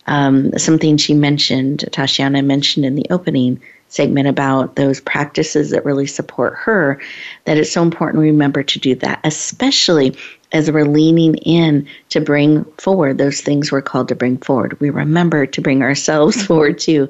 [0.08, 6.08] um, something she mentioned, Tashiyanna mentioned in the opening segment about those practices that really
[6.08, 7.00] support her,
[7.46, 10.18] that it's so important to remember to do that, especially
[10.52, 14.80] as we're leaning in to bring forward those things we're called to bring forward.
[14.80, 17.08] We remember to bring ourselves forward too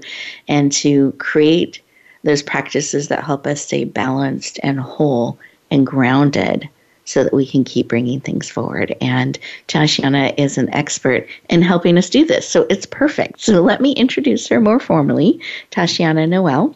[0.50, 1.80] and to create
[2.24, 5.38] those practices that help us stay balanced and whole
[5.72, 6.70] and grounded
[7.06, 8.96] so that we can keep bringing things forward.
[9.02, 12.48] And Tashiyanna is an expert in helping us do this.
[12.48, 13.42] So it's perfect.
[13.42, 15.40] So let me introduce her more formally.
[15.72, 16.74] Tashiyanna Noel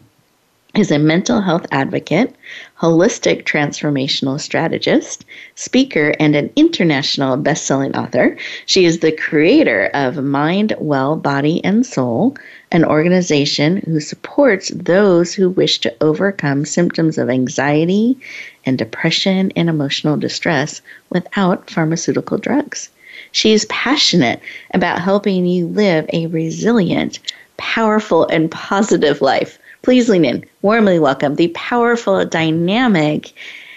[0.74, 2.36] is a mental health advocate,
[2.78, 8.36] holistic transformational strategist, speaker, and an international best-selling author.
[8.66, 12.36] She is the creator of Mind Well Body and Soul,
[12.70, 18.18] an organization who supports those who wish to overcome symptoms of anxiety
[18.66, 22.90] and depression and emotional distress without pharmaceutical drugs.
[23.32, 24.40] She is passionate
[24.74, 27.18] about helping you live a resilient,
[27.56, 30.44] powerful, and positive life Please lean in.
[30.62, 33.32] Warmly welcome the powerful, dynamic,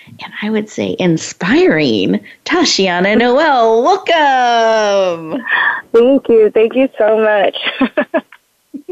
[0.07, 3.83] and I would say inspiring Tashiyanna Noel.
[3.83, 5.43] Welcome.
[5.93, 6.49] Thank you.
[6.51, 8.23] Thank you so much.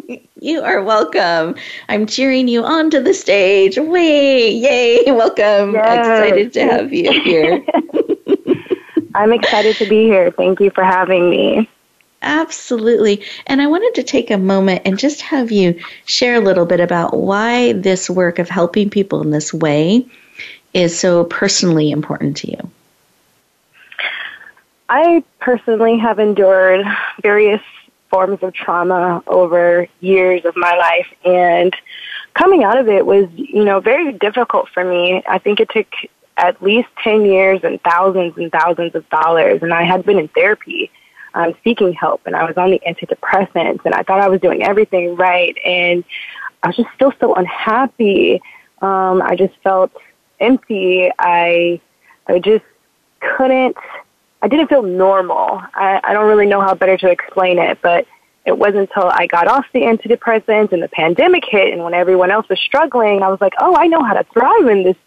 [0.40, 1.56] you are welcome.
[1.90, 3.78] I'm cheering you onto the stage.
[3.78, 5.74] Way, yay, welcome.
[5.74, 6.00] Yes.
[6.00, 7.66] Excited to have you here.
[9.16, 10.32] I'm excited to be here.
[10.32, 11.70] Thank you for having me.
[12.22, 13.24] Absolutely.
[13.48, 16.80] And I wanted to take a moment and just have you share a little bit
[16.80, 20.06] about why this work of helping people in this way
[20.74, 22.72] is so personally important to you.
[24.90, 26.86] I personally have endured
[27.22, 27.62] various
[28.10, 31.74] forms of trauma over years of my life and
[32.34, 35.22] coming out of it was, you know, very difficult for me.
[35.28, 35.88] I think it took
[36.38, 40.28] at least 10 years and thousands and thousands of dollars and I had been in
[40.30, 40.92] therapy
[41.34, 44.64] um, seeking help and I was on the antidepressants and I thought I was doing
[44.64, 46.04] everything right and
[46.64, 48.42] I was just still so unhappy.
[48.82, 49.92] Um, I just felt
[50.40, 51.12] empty.
[51.18, 51.80] I
[52.28, 52.66] I just
[53.20, 53.78] couldn't
[54.42, 55.62] I didn't feel normal.
[55.74, 58.08] I, I don't really know how better to explain it, but
[58.46, 62.32] it wasn't until I got off the antidepressants and the pandemic hit and when everyone
[62.32, 64.98] else was struggling, I was like, oh, I know how to thrive in this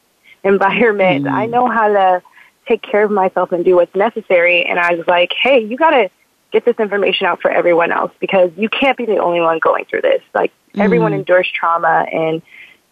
[0.45, 1.25] environment.
[1.25, 1.33] Mm.
[1.33, 2.23] I know how to
[2.67, 4.65] take care of myself and do what's necessary.
[4.65, 6.11] And I was like, hey, you got to
[6.53, 9.85] get this information out for everyone else because you can't be the only one going
[9.87, 10.23] through this.
[10.35, 10.83] Like mm.
[10.83, 12.43] everyone endures trauma and,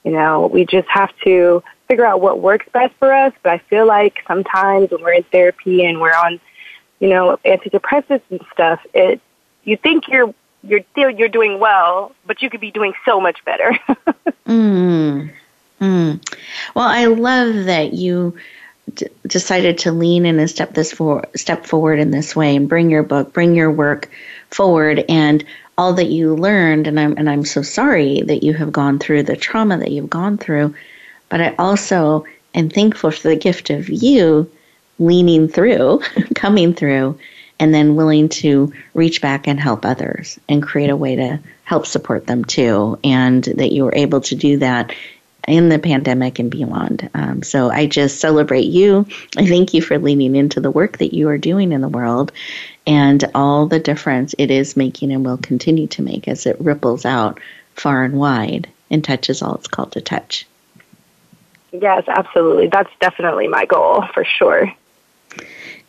[0.04, 3.32] you know, we just have to figure out what works best for us.
[3.42, 6.40] But I feel like sometimes when we're in therapy and we're on,
[6.98, 9.20] you know, antidepressants and stuff, it
[9.64, 13.44] you think you're you're still you're doing well, but you could be doing so much
[13.44, 13.72] better.
[14.46, 15.32] mm.
[15.80, 16.36] Mm.
[16.74, 18.36] Well, I love that you
[19.26, 22.90] decided to lean in and step this for step forward in this way and bring
[22.90, 24.10] your book, bring your work
[24.50, 25.44] forward, and
[25.78, 26.86] all that you learned.
[26.86, 30.10] And I'm and I'm so sorry that you have gone through the trauma that you've
[30.10, 30.74] gone through.
[31.28, 32.24] But I also
[32.54, 34.50] am thankful for the gift of you
[34.98, 36.02] leaning through,
[36.34, 37.18] coming through,
[37.58, 41.86] and then willing to reach back and help others and create a way to help
[41.86, 42.98] support them too.
[43.04, 44.92] And that you were able to do that
[45.48, 47.08] in the pandemic and beyond.
[47.14, 49.06] Um, so I just celebrate you.
[49.36, 52.32] I thank you for leaning into the work that you are doing in the world
[52.86, 57.04] and all the difference it is making and will continue to make as it ripples
[57.04, 57.40] out
[57.74, 60.46] far and wide and touches all it's called to touch.
[61.72, 62.66] Yes, absolutely.
[62.66, 64.72] That's definitely my goal for sure.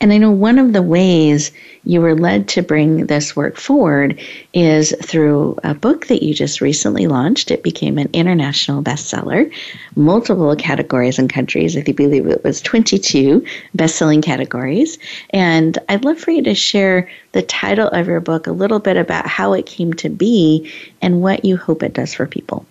[0.01, 1.51] And I know one of the ways
[1.83, 4.19] you were led to bring this work forward
[4.51, 7.51] is through a book that you just recently launched.
[7.51, 9.53] It became an international bestseller,
[9.95, 11.77] multiple categories and countries.
[11.77, 13.45] I believe it was 22
[13.75, 14.97] best-selling categories.
[15.29, 18.97] And I'd love for you to share the title of your book, a little bit
[18.97, 20.71] about how it came to be,
[21.01, 22.65] and what you hope it does for people.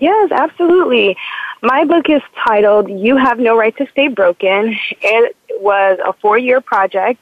[0.00, 1.16] Yes, absolutely.
[1.62, 4.74] My book is titled You Have No Right to Stay Broken.
[5.02, 7.20] It was a four year project.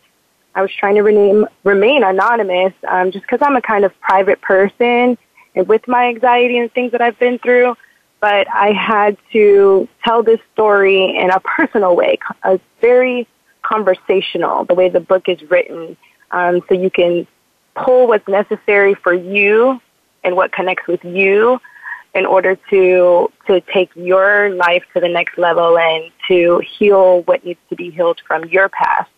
[0.54, 4.40] I was trying to rename, remain anonymous um, just because I'm a kind of private
[4.40, 5.18] person
[5.56, 7.76] and with my anxiety and things that I've been through.
[8.20, 13.26] But I had to tell this story in a personal way, a very
[13.62, 15.96] conversational, the way the book is written,
[16.30, 17.26] um, so you can
[17.74, 19.80] pull what's necessary for you
[20.22, 21.60] and what connects with you
[22.18, 27.44] in order to to take your life to the next level and to heal what
[27.44, 29.10] needs to be healed from your past.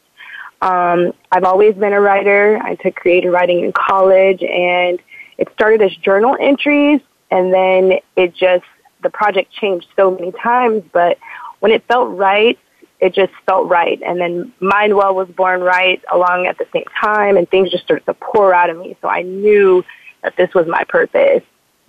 [0.62, 2.60] Um, I've always been a writer.
[2.62, 5.00] I took creative writing in college, and
[5.38, 8.64] it started as journal entries, and then it just
[9.02, 10.84] the project changed so many times.
[10.92, 11.18] But
[11.60, 12.58] when it felt right,
[13.00, 14.00] it just felt right.
[14.02, 18.04] And then Mindwell was born right along at the same time, and things just started
[18.04, 18.96] to pour out of me.
[19.00, 19.82] So I knew
[20.22, 21.42] that this was my purpose.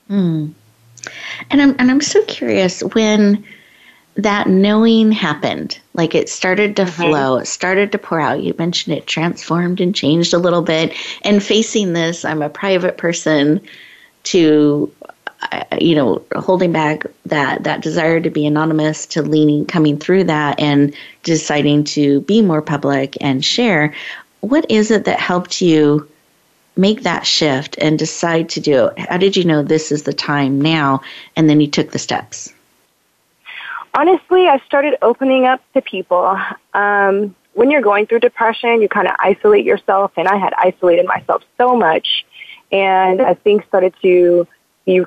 [0.09, 0.53] Mm.
[1.49, 3.43] And I'm and I'm so curious when
[4.16, 7.02] that knowing happened, like it started to mm-hmm.
[7.02, 8.43] flow, it started to pour out.
[8.43, 10.93] You mentioned it transformed and changed a little bit.
[11.24, 13.62] And facing this, I'm a private person
[14.24, 14.91] to
[15.52, 20.26] uh, you know holding back that that desire to be anonymous to leaning coming through
[20.26, 20.93] that and
[21.24, 23.93] deciding to be more public and share
[24.41, 26.08] what is it that helped you
[26.76, 29.00] make that shift and decide to do it?
[29.00, 31.02] How did you know this is the time now?
[31.36, 32.54] And then you took the steps?
[33.94, 36.40] Honestly, I started opening up to people.
[36.74, 41.06] Um, when you're going through depression, you kind of isolate yourself, and I had isolated
[41.06, 42.26] myself so much.
[42.72, 44.48] And as things started to
[44.86, 45.04] be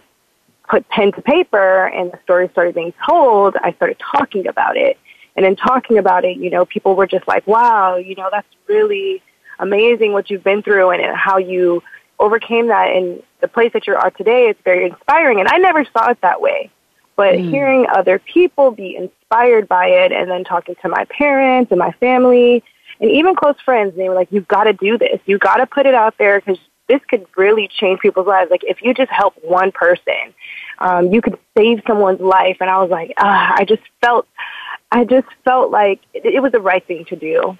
[0.69, 4.99] put pen to paper and the story started being told, I started talking about it.
[5.37, 8.47] And in talking about it, you know, people were just like, wow, you know, that's
[8.69, 9.23] really
[9.59, 11.82] amazing what you've been through and how you
[12.18, 15.84] overcame that and the place that you are today is very inspiring and I never
[15.84, 16.70] saw it that way.
[17.16, 17.50] But mm.
[17.50, 21.92] hearing other people be inspired by it and then talking to my parents and my
[21.92, 22.64] family
[23.00, 25.20] and even close friends, they were like, you've got to do this.
[25.26, 28.50] You've got to put it out there because this could really change people's lives.
[28.50, 30.34] Like if you just help one person,
[30.78, 32.59] um, you could save someone's life.
[32.61, 34.28] And I was like, ah, I just felt,
[34.92, 37.59] I just felt like it, it was the right thing to do.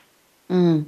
[0.51, 0.87] Mm.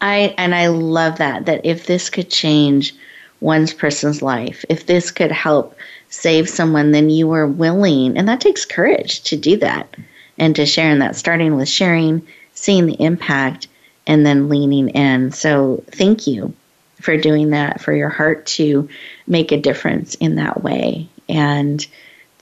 [0.00, 2.94] I and I love that that if this could change
[3.40, 5.76] one person's life, if this could help
[6.08, 9.96] save someone, then you are willing, and that takes courage to do that
[10.38, 10.90] and to share.
[10.90, 13.68] And that starting with sharing, seeing the impact,
[14.06, 15.32] and then leaning in.
[15.32, 16.54] So thank you
[17.00, 18.88] for doing that, for your heart to
[19.26, 21.08] make a difference in that way.
[21.28, 21.84] And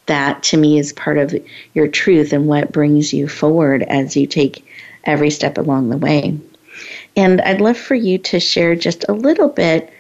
[0.06, 1.34] that to me is part of
[1.72, 4.66] your truth and what brings you forward as you take
[5.04, 6.38] every step along the way.
[7.16, 9.93] And I'd love for you to share just a little bit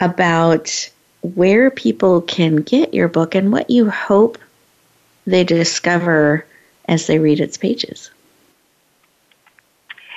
[0.00, 0.90] about
[1.22, 4.38] where people can get your book and what you hope
[5.26, 6.46] they discover
[6.86, 8.10] as they read its pages.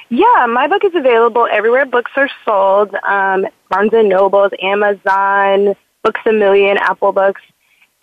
[0.10, 2.94] Yeah, my book is available everywhere books are sold.
[3.04, 7.42] Um, Barnes and Nobles, Amazon, Books a Million, Apple Books,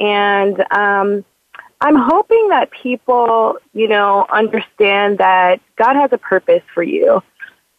[0.00, 1.24] and um,
[1.80, 7.22] I'm hoping that people, you know, understand that God has a purpose for you.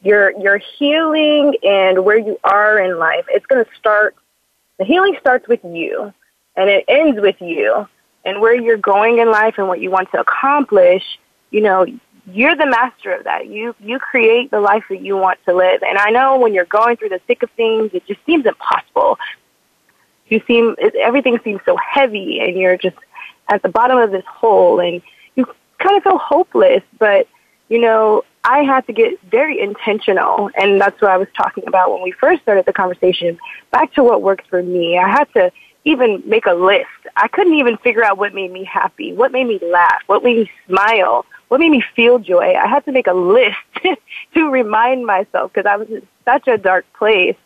[0.01, 4.15] Your your healing and where you are in life, it's going to start.
[4.77, 6.13] The healing starts with you,
[6.55, 7.87] and it ends with you.
[8.25, 11.03] And where you're going in life and what you want to accomplish,
[11.51, 11.85] you know,
[12.31, 13.47] you're the master of that.
[13.47, 15.81] You you create the life that you want to live.
[15.83, 19.17] And I know when you're going through the thick of things, it just seems impossible.
[20.27, 22.97] You seem everything seems so heavy, and you're just
[23.49, 25.01] at the bottom of this hole, and
[25.35, 25.45] you
[25.79, 26.83] kind of feel hopeless.
[26.99, 27.27] But
[27.69, 31.91] you know, I had to get very intentional, and that's what I was talking about
[31.91, 33.37] when we first started the conversation.
[33.71, 34.97] Back to what works for me.
[34.97, 35.51] I had to
[35.85, 36.87] even make a list.
[37.15, 40.37] I couldn't even figure out what made me happy, what made me laugh, what made
[40.37, 42.53] me smile, what made me feel joy.
[42.55, 43.57] I had to make a list
[44.33, 47.37] to remind myself because I was in such a dark place.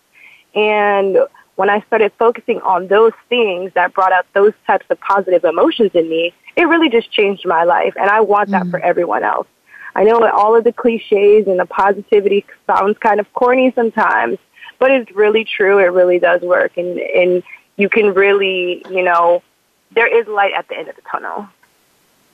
[0.56, 1.18] And
[1.56, 5.92] when I started focusing on those things that brought out those types of positive emotions
[5.94, 7.94] in me, it really just changed my life.
[8.00, 8.72] And I want that mm.
[8.72, 9.48] for everyone else.
[9.96, 14.40] I know all of the cliches and the positivity sounds kind of corny sometimes,
[14.80, 15.80] but it's really true.
[15.80, 16.78] It really does work.
[16.78, 17.44] And, and
[17.78, 19.44] you can really, you know,
[19.92, 21.48] there is light at the end of the tunnel.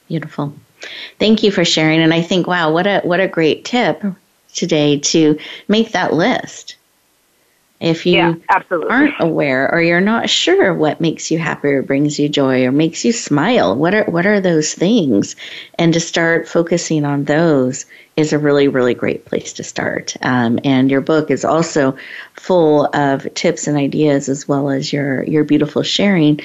[0.08, 0.54] Beautiful.
[1.20, 2.00] Thank you for sharing.
[2.00, 4.02] And I think, wow, what a what a great tip
[4.54, 5.38] today to
[5.68, 6.76] make that list.
[7.80, 8.90] If you yeah, absolutely.
[8.90, 12.74] aren't aware or you're not sure what makes you happy or brings you joy or
[12.74, 15.38] makes you smile, what are what are those things?
[15.78, 17.86] And to start focusing on those
[18.20, 20.16] is a really, really great place to start.
[20.22, 21.96] Um, and your book is also
[22.34, 26.40] full of tips and ideas as well as your your beautiful sharing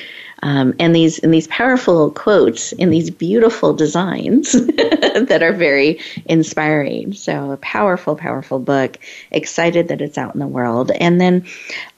[0.45, 7.15] um, and these and these powerful quotes in these beautiful designs that are very inspiring.
[7.15, 8.99] So a powerful, powerful book.
[9.31, 10.91] Excited that it's out in the world.
[10.93, 11.47] And then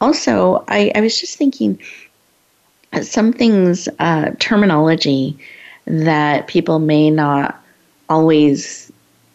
[0.01, 1.81] also, I, I was just thinking
[3.03, 5.37] some things uh, terminology
[5.87, 7.61] that people may not
[8.09, 8.86] always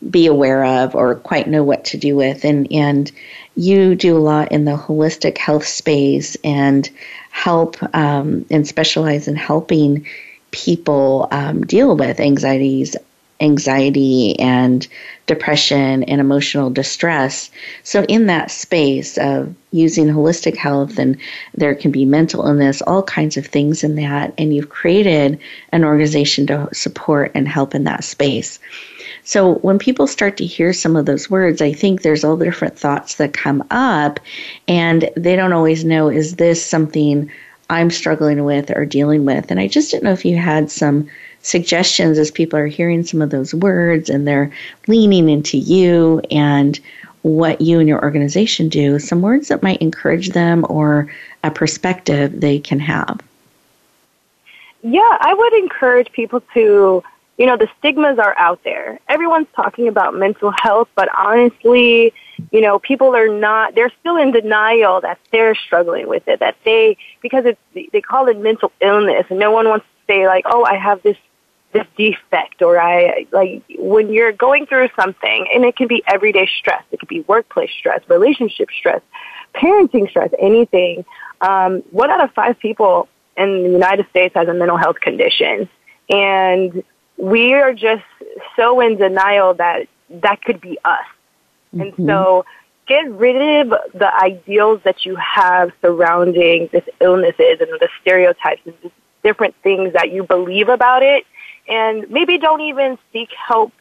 [0.10, 3.12] be aware of or quite know what to do with and and
[3.56, 6.90] you do a lot in the holistic health space and
[7.30, 10.06] help um, and specialize in helping
[10.52, 12.96] people um, deal with anxieties
[13.42, 14.88] anxiety and
[15.26, 17.50] depression and emotional distress.
[17.84, 21.18] So, in that space of using holistic health, and
[21.56, 25.40] there can be mental illness, all kinds of things in that, and you've created
[25.72, 28.60] an organization to support and help in that space.
[29.24, 32.46] So when people start to hear some of those words, I think there's all the
[32.46, 34.20] different thoughts that come up,
[34.68, 37.32] and they don't always know is this something
[37.70, 39.50] I'm struggling with or dealing with?
[39.50, 41.08] And I just didn't know if you had some
[41.42, 44.52] suggestions as people are hearing some of those words and they're
[44.88, 46.80] leaning into you and
[47.22, 51.12] what you and your organization do, some words that might encourage them or
[51.44, 53.20] a perspective they can have.
[54.84, 57.04] Yeah, I would encourage people to
[57.38, 59.00] you know, the stigmas are out there.
[59.08, 62.14] Everyone's talking about mental health, but honestly,
[62.52, 66.58] you know, people are not, they're still in denial that they're struggling with it, that
[66.66, 70.46] they, because it's, they call it mental illness and no one wants to say like,
[70.48, 71.18] oh, I have this,
[71.72, 76.48] this defect or I, like, when you're going through something and it can be everyday
[76.60, 79.02] stress, it could be workplace stress, relationship stress,
[79.56, 81.06] parenting stress, anything.
[81.40, 83.08] Um, one out of five people
[83.38, 85.70] in the United States has a mental health condition.
[86.10, 86.84] And
[87.22, 88.04] we are just
[88.56, 91.06] so in denial that that could be us.
[91.74, 91.82] Mm-hmm.
[91.82, 92.46] And so
[92.88, 93.36] get rid
[93.72, 98.92] of the ideals that you have surrounding this illnesses and the stereotypes and the
[99.24, 101.26] different things that you believe about it.
[101.68, 103.72] And maybe don't even seek help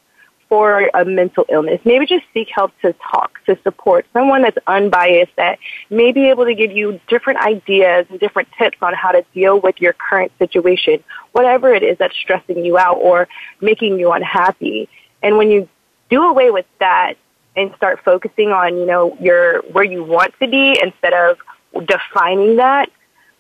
[0.51, 1.81] for a mental illness.
[1.85, 6.45] Maybe just seek help to talk, to support someone that's unbiased that may be able
[6.45, 10.33] to give you different ideas and different tips on how to deal with your current
[10.39, 13.29] situation, whatever it is that's stressing you out or
[13.61, 14.89] making you unhappy.
[15.23, 15.69] And when you
[16.11, 17.15] do away with that
[17.55, 21.39] and start focusing on, you know, your where you want to be instead of
[21.87, 22.91] defining that,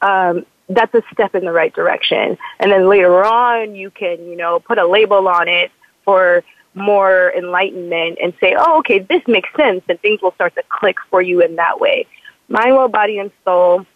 [0.01, 2.39] um, that's a step in the right direction.
[2.61, 5.73] And then later on, you can, you know, put a label on it
[6.05, 6.45] for
[6.75, 10.97] more enlightenment and say, oh, okay, this makes sense, and things will start to click
[11.11, 12.07] for you in that way.
[12.49, 13.87] Mind, Well, Body, and Soul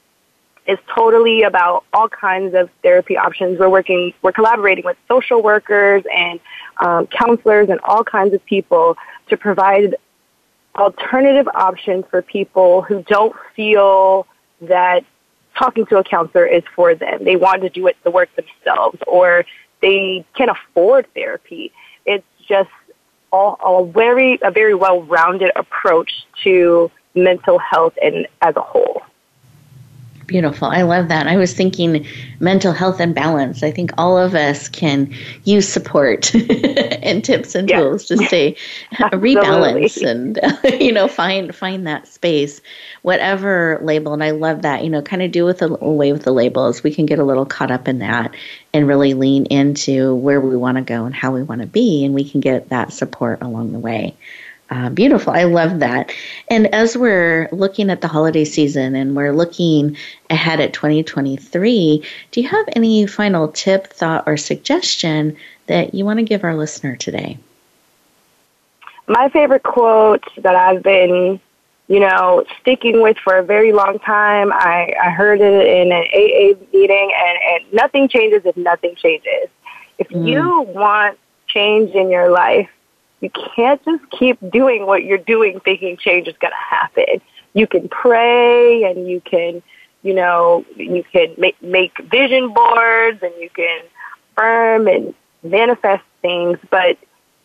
[0.66, 3.58] is totally about all kinds of therapy options.
[3.58, 6.40] We're working, we're collaborating with social workers and
[6.78, 8.96] um, counselors and all kinds of people
[9.28, 9.96] to provide
[10.74, 14.26] alternative options for people who don't feel
[14.62, 15.04] that
[15.56, 17.24] talking to a counselor is for them.
[17.24, 19.44] They want to do it the work themselves or
[19.80, 21.72] they can't afford therapy.
[22.48, 22.70] Just
[23.32, 26.12] all, a very a very well rounded approach
[26.44, 29.02] to mental health and as a whole.
[30.26, 30.68] Beautiful.
[30.68, 31.26] I love that.
[31.26, 32.06] I was thinking
[32.40, 33.62] mental health and balance.
[33.62, 35.12] I think all of us can
[35.44, 38.56] use support and tips and tools to stay
[38.92, 40.38] rebalance and
[40.80, 42.62] you know find find that space
[43.02, 44.82] whatever label and I love that.
[44.82, 46.82] You know, kind of do with away with the labels.
[46.82, 48.34] We can get a little caught up in that
[48.72, 52.04] and really lean into where we want to go and how we want to be
[52.04, 54.16] and we can get that support along the way.
[54.70, 55.32] Uh, beautiful.
[55.32, 56.10] I love that.
[56.48, 59.96] And as we're looking at the holiday season and we're looking
[60.30, 65.36] ahead at 2023, do you have any final tip, thought, or suggestion
[65.66, 67.38] that you want to give our listener today?
[69.06, 71.38] My favorite quote that I've been,
[71.88, 76.04] you know, sticking with for a very long time, I, I heard it in an
[76.04, 79.48] AA meeting, and, and nothing changes if nothing changes.
[79.98, 80.26] If mm.
[80.26, 82.70] you want change in your life,
[83.24, 87.22] you can't just keep doing what you're doing thinking change is going to happen.
[87.54, 89.62] You can pray and you can,
[90.02, 93.80] you know, you can make, make vision boards and you can
[94.32, 96.58] affirm and manifest things.
[96.68, 96.98] But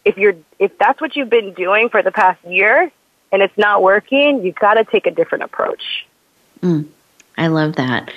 [0.04, 2.92] if you're, if that's what you've been doing for the past year
[3.32, 6.06] and it's not working, you've got to take a different approach.
[6.62, 6.88] Mm,
[7.38, 8.12] I love that.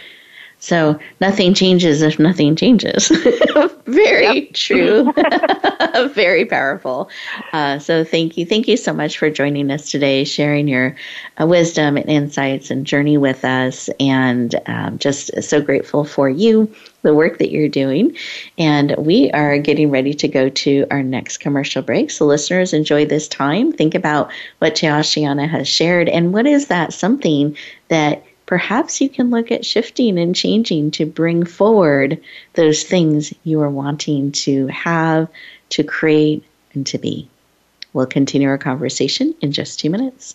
[0.62, 3.08] So nothing changes if nothing changes.
[3.86, 5.12] Very true.
[6.14, 7.10] Very powerful.
[7.52, 8.46] Uh, so thank you.
[8.46, 10.94] Thank you so much for joining us today, sharing your
[11.40, 13.90] uh, wisdom and insights and journey with us.
[13.98, 18.16] And um, just so grateful for you, the work that you're doing.
[18.56, 22.12] And we are getting ready to go to our next commercial break.
[22.12, 23.72] So listeners, enjoy this time.
[23.72, 27.56] Think about what Tashiyanna has shared and what is that something
[27.88, 28.22] that
[28.52, 32.20] perhaps you can look at shifting and changing to bring forward
[32.52, 35.26] those things you are wanting to have,
[35.70, 36.44] to create,
[36.74, 37.26] and to be.
[37.94, 40.34] We'll continue our conversation in just two minutes.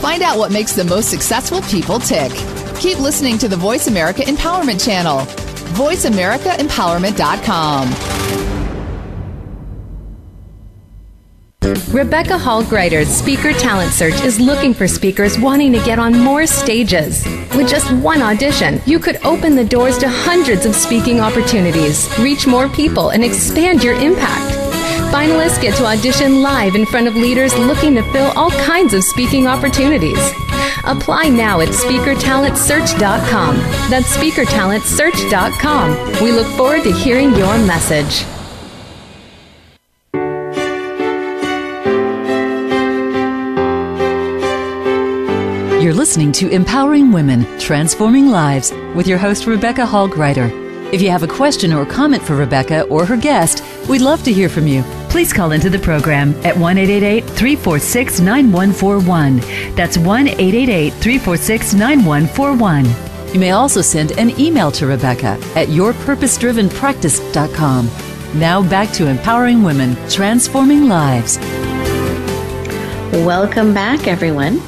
[0.00, 2.32] Find out what makes the most successful people tick.
[2.78, 5.18] Keep listening to the Voice America Empowerment Channel.
[5.76, 7.90] VoiceAmericaEmpowerment.com.
[11.92, 16.46] Rebecca Hall Gruyter's Speaker Talent Search is looking for speakers wanting to get on more
[16.46, 17.22] stages.
[17.56, 22.46] With just one audition, you could open the doors to hundreds of speaking opportunities, reach
[22.46, 24.59] more people, and expand your impact.
[25.10, 29.02] Finalists get to audition live in front of leaders looking to fill all kinds of
[29.02, 30.20] speaking opportunities.
[30.84, 33.56] Apply now at speakertalentsearch.com.
[33.90, 36.22] That's speakertalentsearch.com.
[36.22, 38.24] We look forward to hearing your message.
[45.82, 50.50] You're listening to Empowering Women, Transforming Lives with your host, Rebecca Hall Gruyter.
[50.92, 54.32] If you have a question or comment for Rebecca or her guest, we'd love to
[54.32, 59.40] hear from you please call into the program at 1 346 9141.
[59.74, 62.86] That's 1 346 9141.
[63.34, 67.90] You may also send an email to Rebecca at yourpurposedrivenpractice.com.
[68.38, 71.38] Now back to empowering women, transforming lives.
[73.12, 74.60] Welcome back, everyone.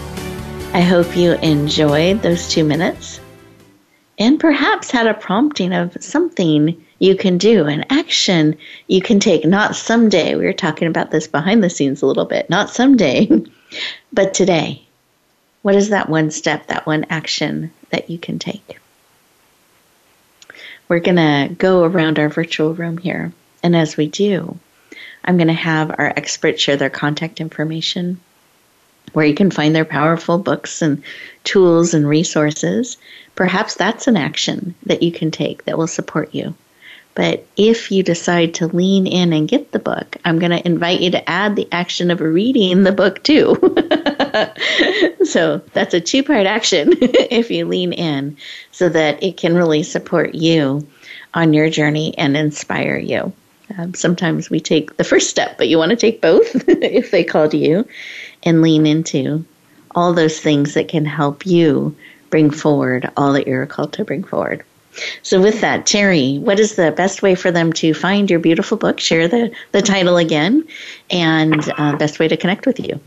[0.74, 3.20] I hope you enjoyed those two minutes
[4.18, 9.45] and perhaps had a prompting of something you can do, an action you can take.
[9.45, 10.37] Not someday.
[10.37, 12.49] We were talking about this behind the scenes a little bit.
[12.49, 13.29] Not someday,
[14.13, 14.87] but today.
[15.63, 18.79] What is that one step, that one action that you can take?
[20.89, 23.33] We're going to go around our virtual room here.
[23.65, 24.57] And as we do,
[25.25, 28.21] I'm going to have our experts share their contact information,
[29.13, 31.03] where you can find their powerful books and
[31.43, 32.97] tools and resources.
[33.35, 36.55] Perhaps that's an action that you can take that will support you.
[37.15, 41.01] But if you decide to lean in and get the book, I'm going to invite
[41.01, 43.55] you to add the action of reading the book too.
[45.25, 48.37] so that's a two part action if you lean in
[48.71, 50.87] so that it can really support you
[51.35, 53.33] on your journey and inspire you.
[53.77, 57.25] Um, sometimes we take the first step, but you want to take both if they
[57.25, 57.87] call to you
[58.43, 59.45] and lean into
[59.95, 61.95] all those things that can help you
[62.31, 64.65] bring forward all that you're called to bring forward.
[65.22, 68.76] So, with that, Terry, what is the best way for them to find your beautiful
[68.76, 69.01] book?
[69.01, 70.66] Share the, the title again
[71.11, 73.01] and uh, best way to connect with you.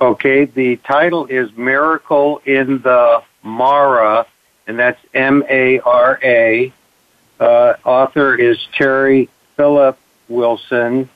[0.00, 4.26] Okay, the title is Miracle in the Mara,
[4.66, 6.72] and that's M A R A.
[7.38, 9.98] Uh, author is Terry Philip
[10.28, 11.08] Wilson,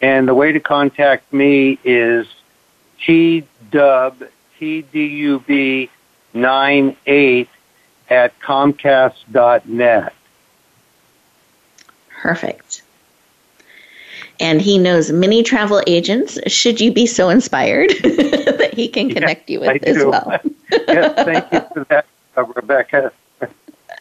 [0.00, 2.26] and the way to contact me is
[3.04, 4.22] T Dub
[4.58, 5.88] T D U B
[6.34, 7.48] nine eight
[8.10, 10.12] at Comcast.net.
[12.10, 12.82] Perfect.
[14.40, 19.48] And he knows many travel agents, should you be so inspired, that he can connect
[19.48, 20.10] yes, you with I as do.
[20.10, 20.40] well.
[20.70, 22.06] yes, thank you for that,
[22.36, 23.12] uh, Rebecca.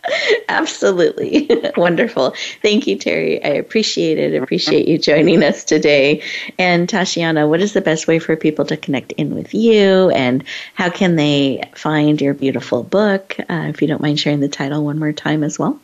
[0.49, 1.49] Absolutely.
[1.77, 2.33] Wonderful.
[2.61, 3.43] Thank you, Terry.
[3.43, 4.41] I appreciate it.
[4.41, 6.23] Appreciate you joining us today.
[6.57, 10.09] And Tashiyanna, what is the best way for people to connect in with you?
[10.11, 10.43] And
[10.73, 13.35] how can they find your beautiful book?
[13.49, 15.79] Uh, if you don't mind sharing the title one more time as well.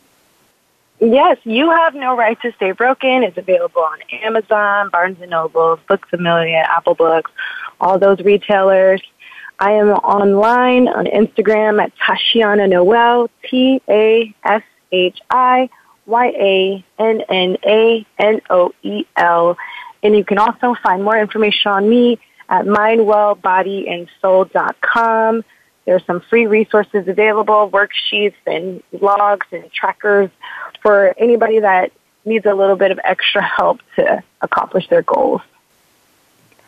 [1.00, 5.78] Yes, You Have No Right to Stay Broken is available on Amazon, Barnes & Noble,
[5.88, 7.30] Books A Million, Apple Books,
[7.80, 9.02] all those retailers.
[9.58, 15.70] I am online on Instagram at Tashiyanna Noel, T A S H I
[16.06, 19.56] Y A N N A N O E L.
[20.02, 25.44] And you can also find more information on me at mindwellbodyandsoul.com.
[25.86, 30.28] There are some free resources available, worksheets and logs and trackers
[30.82, 31.92] for anybody that
[32.24, 35.42] needs a little bit of extra help to accomplish their goals.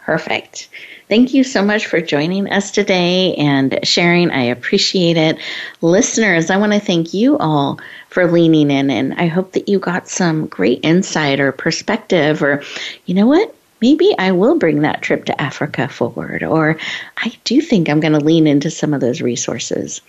[0.06, 0.68] Perfect.
[1.08, 4.30] Thank you so much for joining us today and sharing.
[4.30, 5.36] I appreciate it.
[5.80, 7.80] Listeners, I want to thank you all
[8.10, 12.62] for leaning in, and I hope that you got some great insight or perspective, or
[13.06, 13.52] you know what?
[13.82, 16.78] Maybe I will bring that trip to Africa forward, or
[17.16, 20.00] I do think I'm going to lean into some of those resources.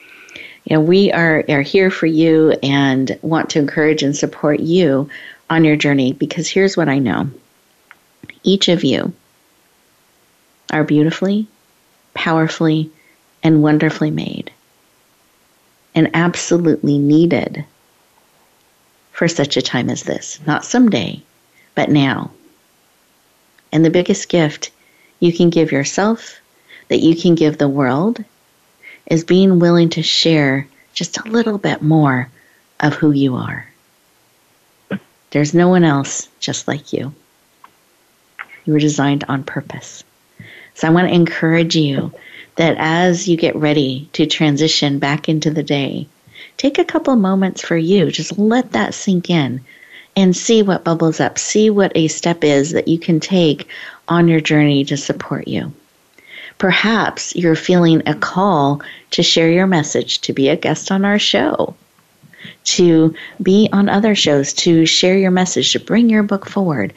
[0.65, 5.09] You know, we are, are here for you and want to encourage and support you
[5.49, 7.31] on your journey because here's what I know
[8.43, 9.11] each of you
[10.71, 11.47] are beautifully,
[12.13, 12.89] powerfully,
[13.43, 14.51] and wonderfully made,
[15.95, 17.65] and absolutely needed
[19.11, 20.39] for such a time as this.
[20.45, 21.21] Not someday,
[21.75, 22.31] but now.
[23.71, 24.71] And the biggest gift
[25.19, 26.39] you can give yourself,
[26.89, 28.23] that you can give the world,
[29.07, 32.29] is being willing to share just a little bit more
[32.79, 33.67] of who you are.
[35.31, 37.13] There's no one else just like you.
[38.65, 40.03] You were designed on purpose.
[40.77, 42.13] So I want to encourage you
[42.55, 46.07] that as you get ready to transition back into the day,
[46.57, 48.11] take a couple moments for you.
[48.11, 49.61] Just let that sink in
[50.15, 51.39] and see what bubbles up.
[51.39, 53.67] See what a step is that you can take
[54.07, 55.73] on your journey to support you.
[56.59, 61.17] Perhaps you're feeling a call to share your message, to be a guest on our
[61.17, 61.73] show,
[62.65, 66.93] to be on other shows, to share your message, to bring your book forward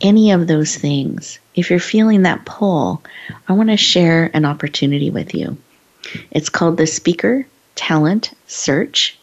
[0.00, 3.02] any of those things, if you're feeling that pull,
[3.48, 5.56] I want to share an opportunity with you.
[6.30, 9.18] It's called the Speaker Talent Search.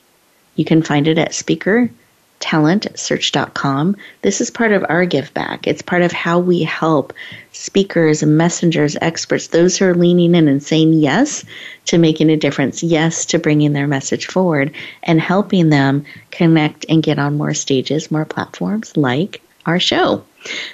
[0.55, 3.95] You can find it at speakertalentsearch.com.
[4.21, 5.67] This is part of our give back.
[5.67, 7.13] It's part of how we help
[7.51, 11.45] speakers, messengers, experts, those who are leaning in and saying yes
[11.85, 17.03] to making a difference, yes to bringing their message forward, and helping them connect and
[17.03, 20.23] get on more stages, more platforms like our show.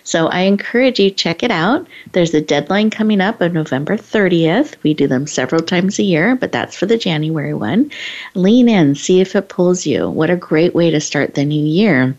[0.03, 1.87] So I encourage you check it out.
[2.13, 4.75] There's a deadline coming up of November 30th.
[4.83, 7.91] We do them several times a year, but that's for the January one.
[8.33, 10.09] Lean in, see if it pulls you.
[10.09, 12.15] What a great way to start the new year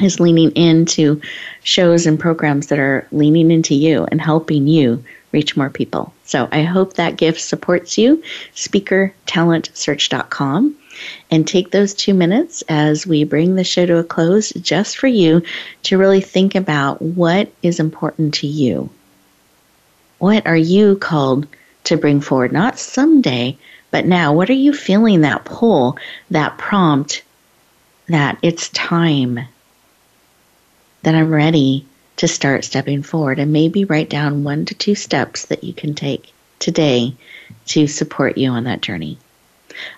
[0.00, 1.20] is leaning into
[1.62, 6.12] shows and programs that are leaning into you and helping you reach more people.
[6.24, 8.22] So I hope that gift supports you.
[8.54, 10.76] SpeakerTalentSearch.com
[11.30, 15.06] and take those two minutes as we bring the show to a close just for
[15.06, 15.42] you
[15.84, 18.90] to really think about what is important to you.
[20.18, 21.46] What are you called
[21.84, 22.52] to bring forward?
[22.52, 23.58] Not someday,
[23.90, 24.32] but now.
[24.32, 25.98] What are you feeling that pull,
[26.30, 27.22] that prompt,
[28.08, 29.40] that it's time,
[31.02, 31.86] that I'm ready
[32.18, 33.38] to start stepping forward?
[33.38, 37.14] And maybe write down one to two steps that you can take today
[37.66, 39.18] to support you on that journey.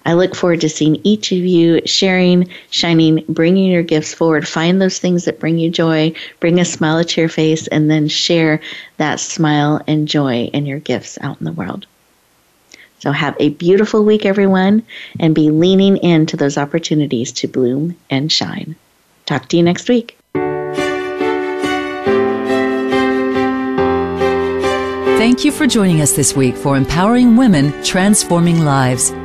[0.04, 4.46] I look forward to seeing each of you sharing, shining, bringing your gifts forward.
[4.46, 8.08] Find those things that bring you joy, bring a smile to your face, and then
[8.08, 8.60] share
[8.96, 11.86] that smile and joy and your gifts out in the world.
[13.00, 14.82] So have a beautiful week, everyone,
[15.20, 18.76] and be leaning into those opportunities to bloom and shine.
[19.26, 20.16] Talk to you next week.
[25.24, 29.10] Thank you for joining us this week for Empowering Women, Transforming Lives.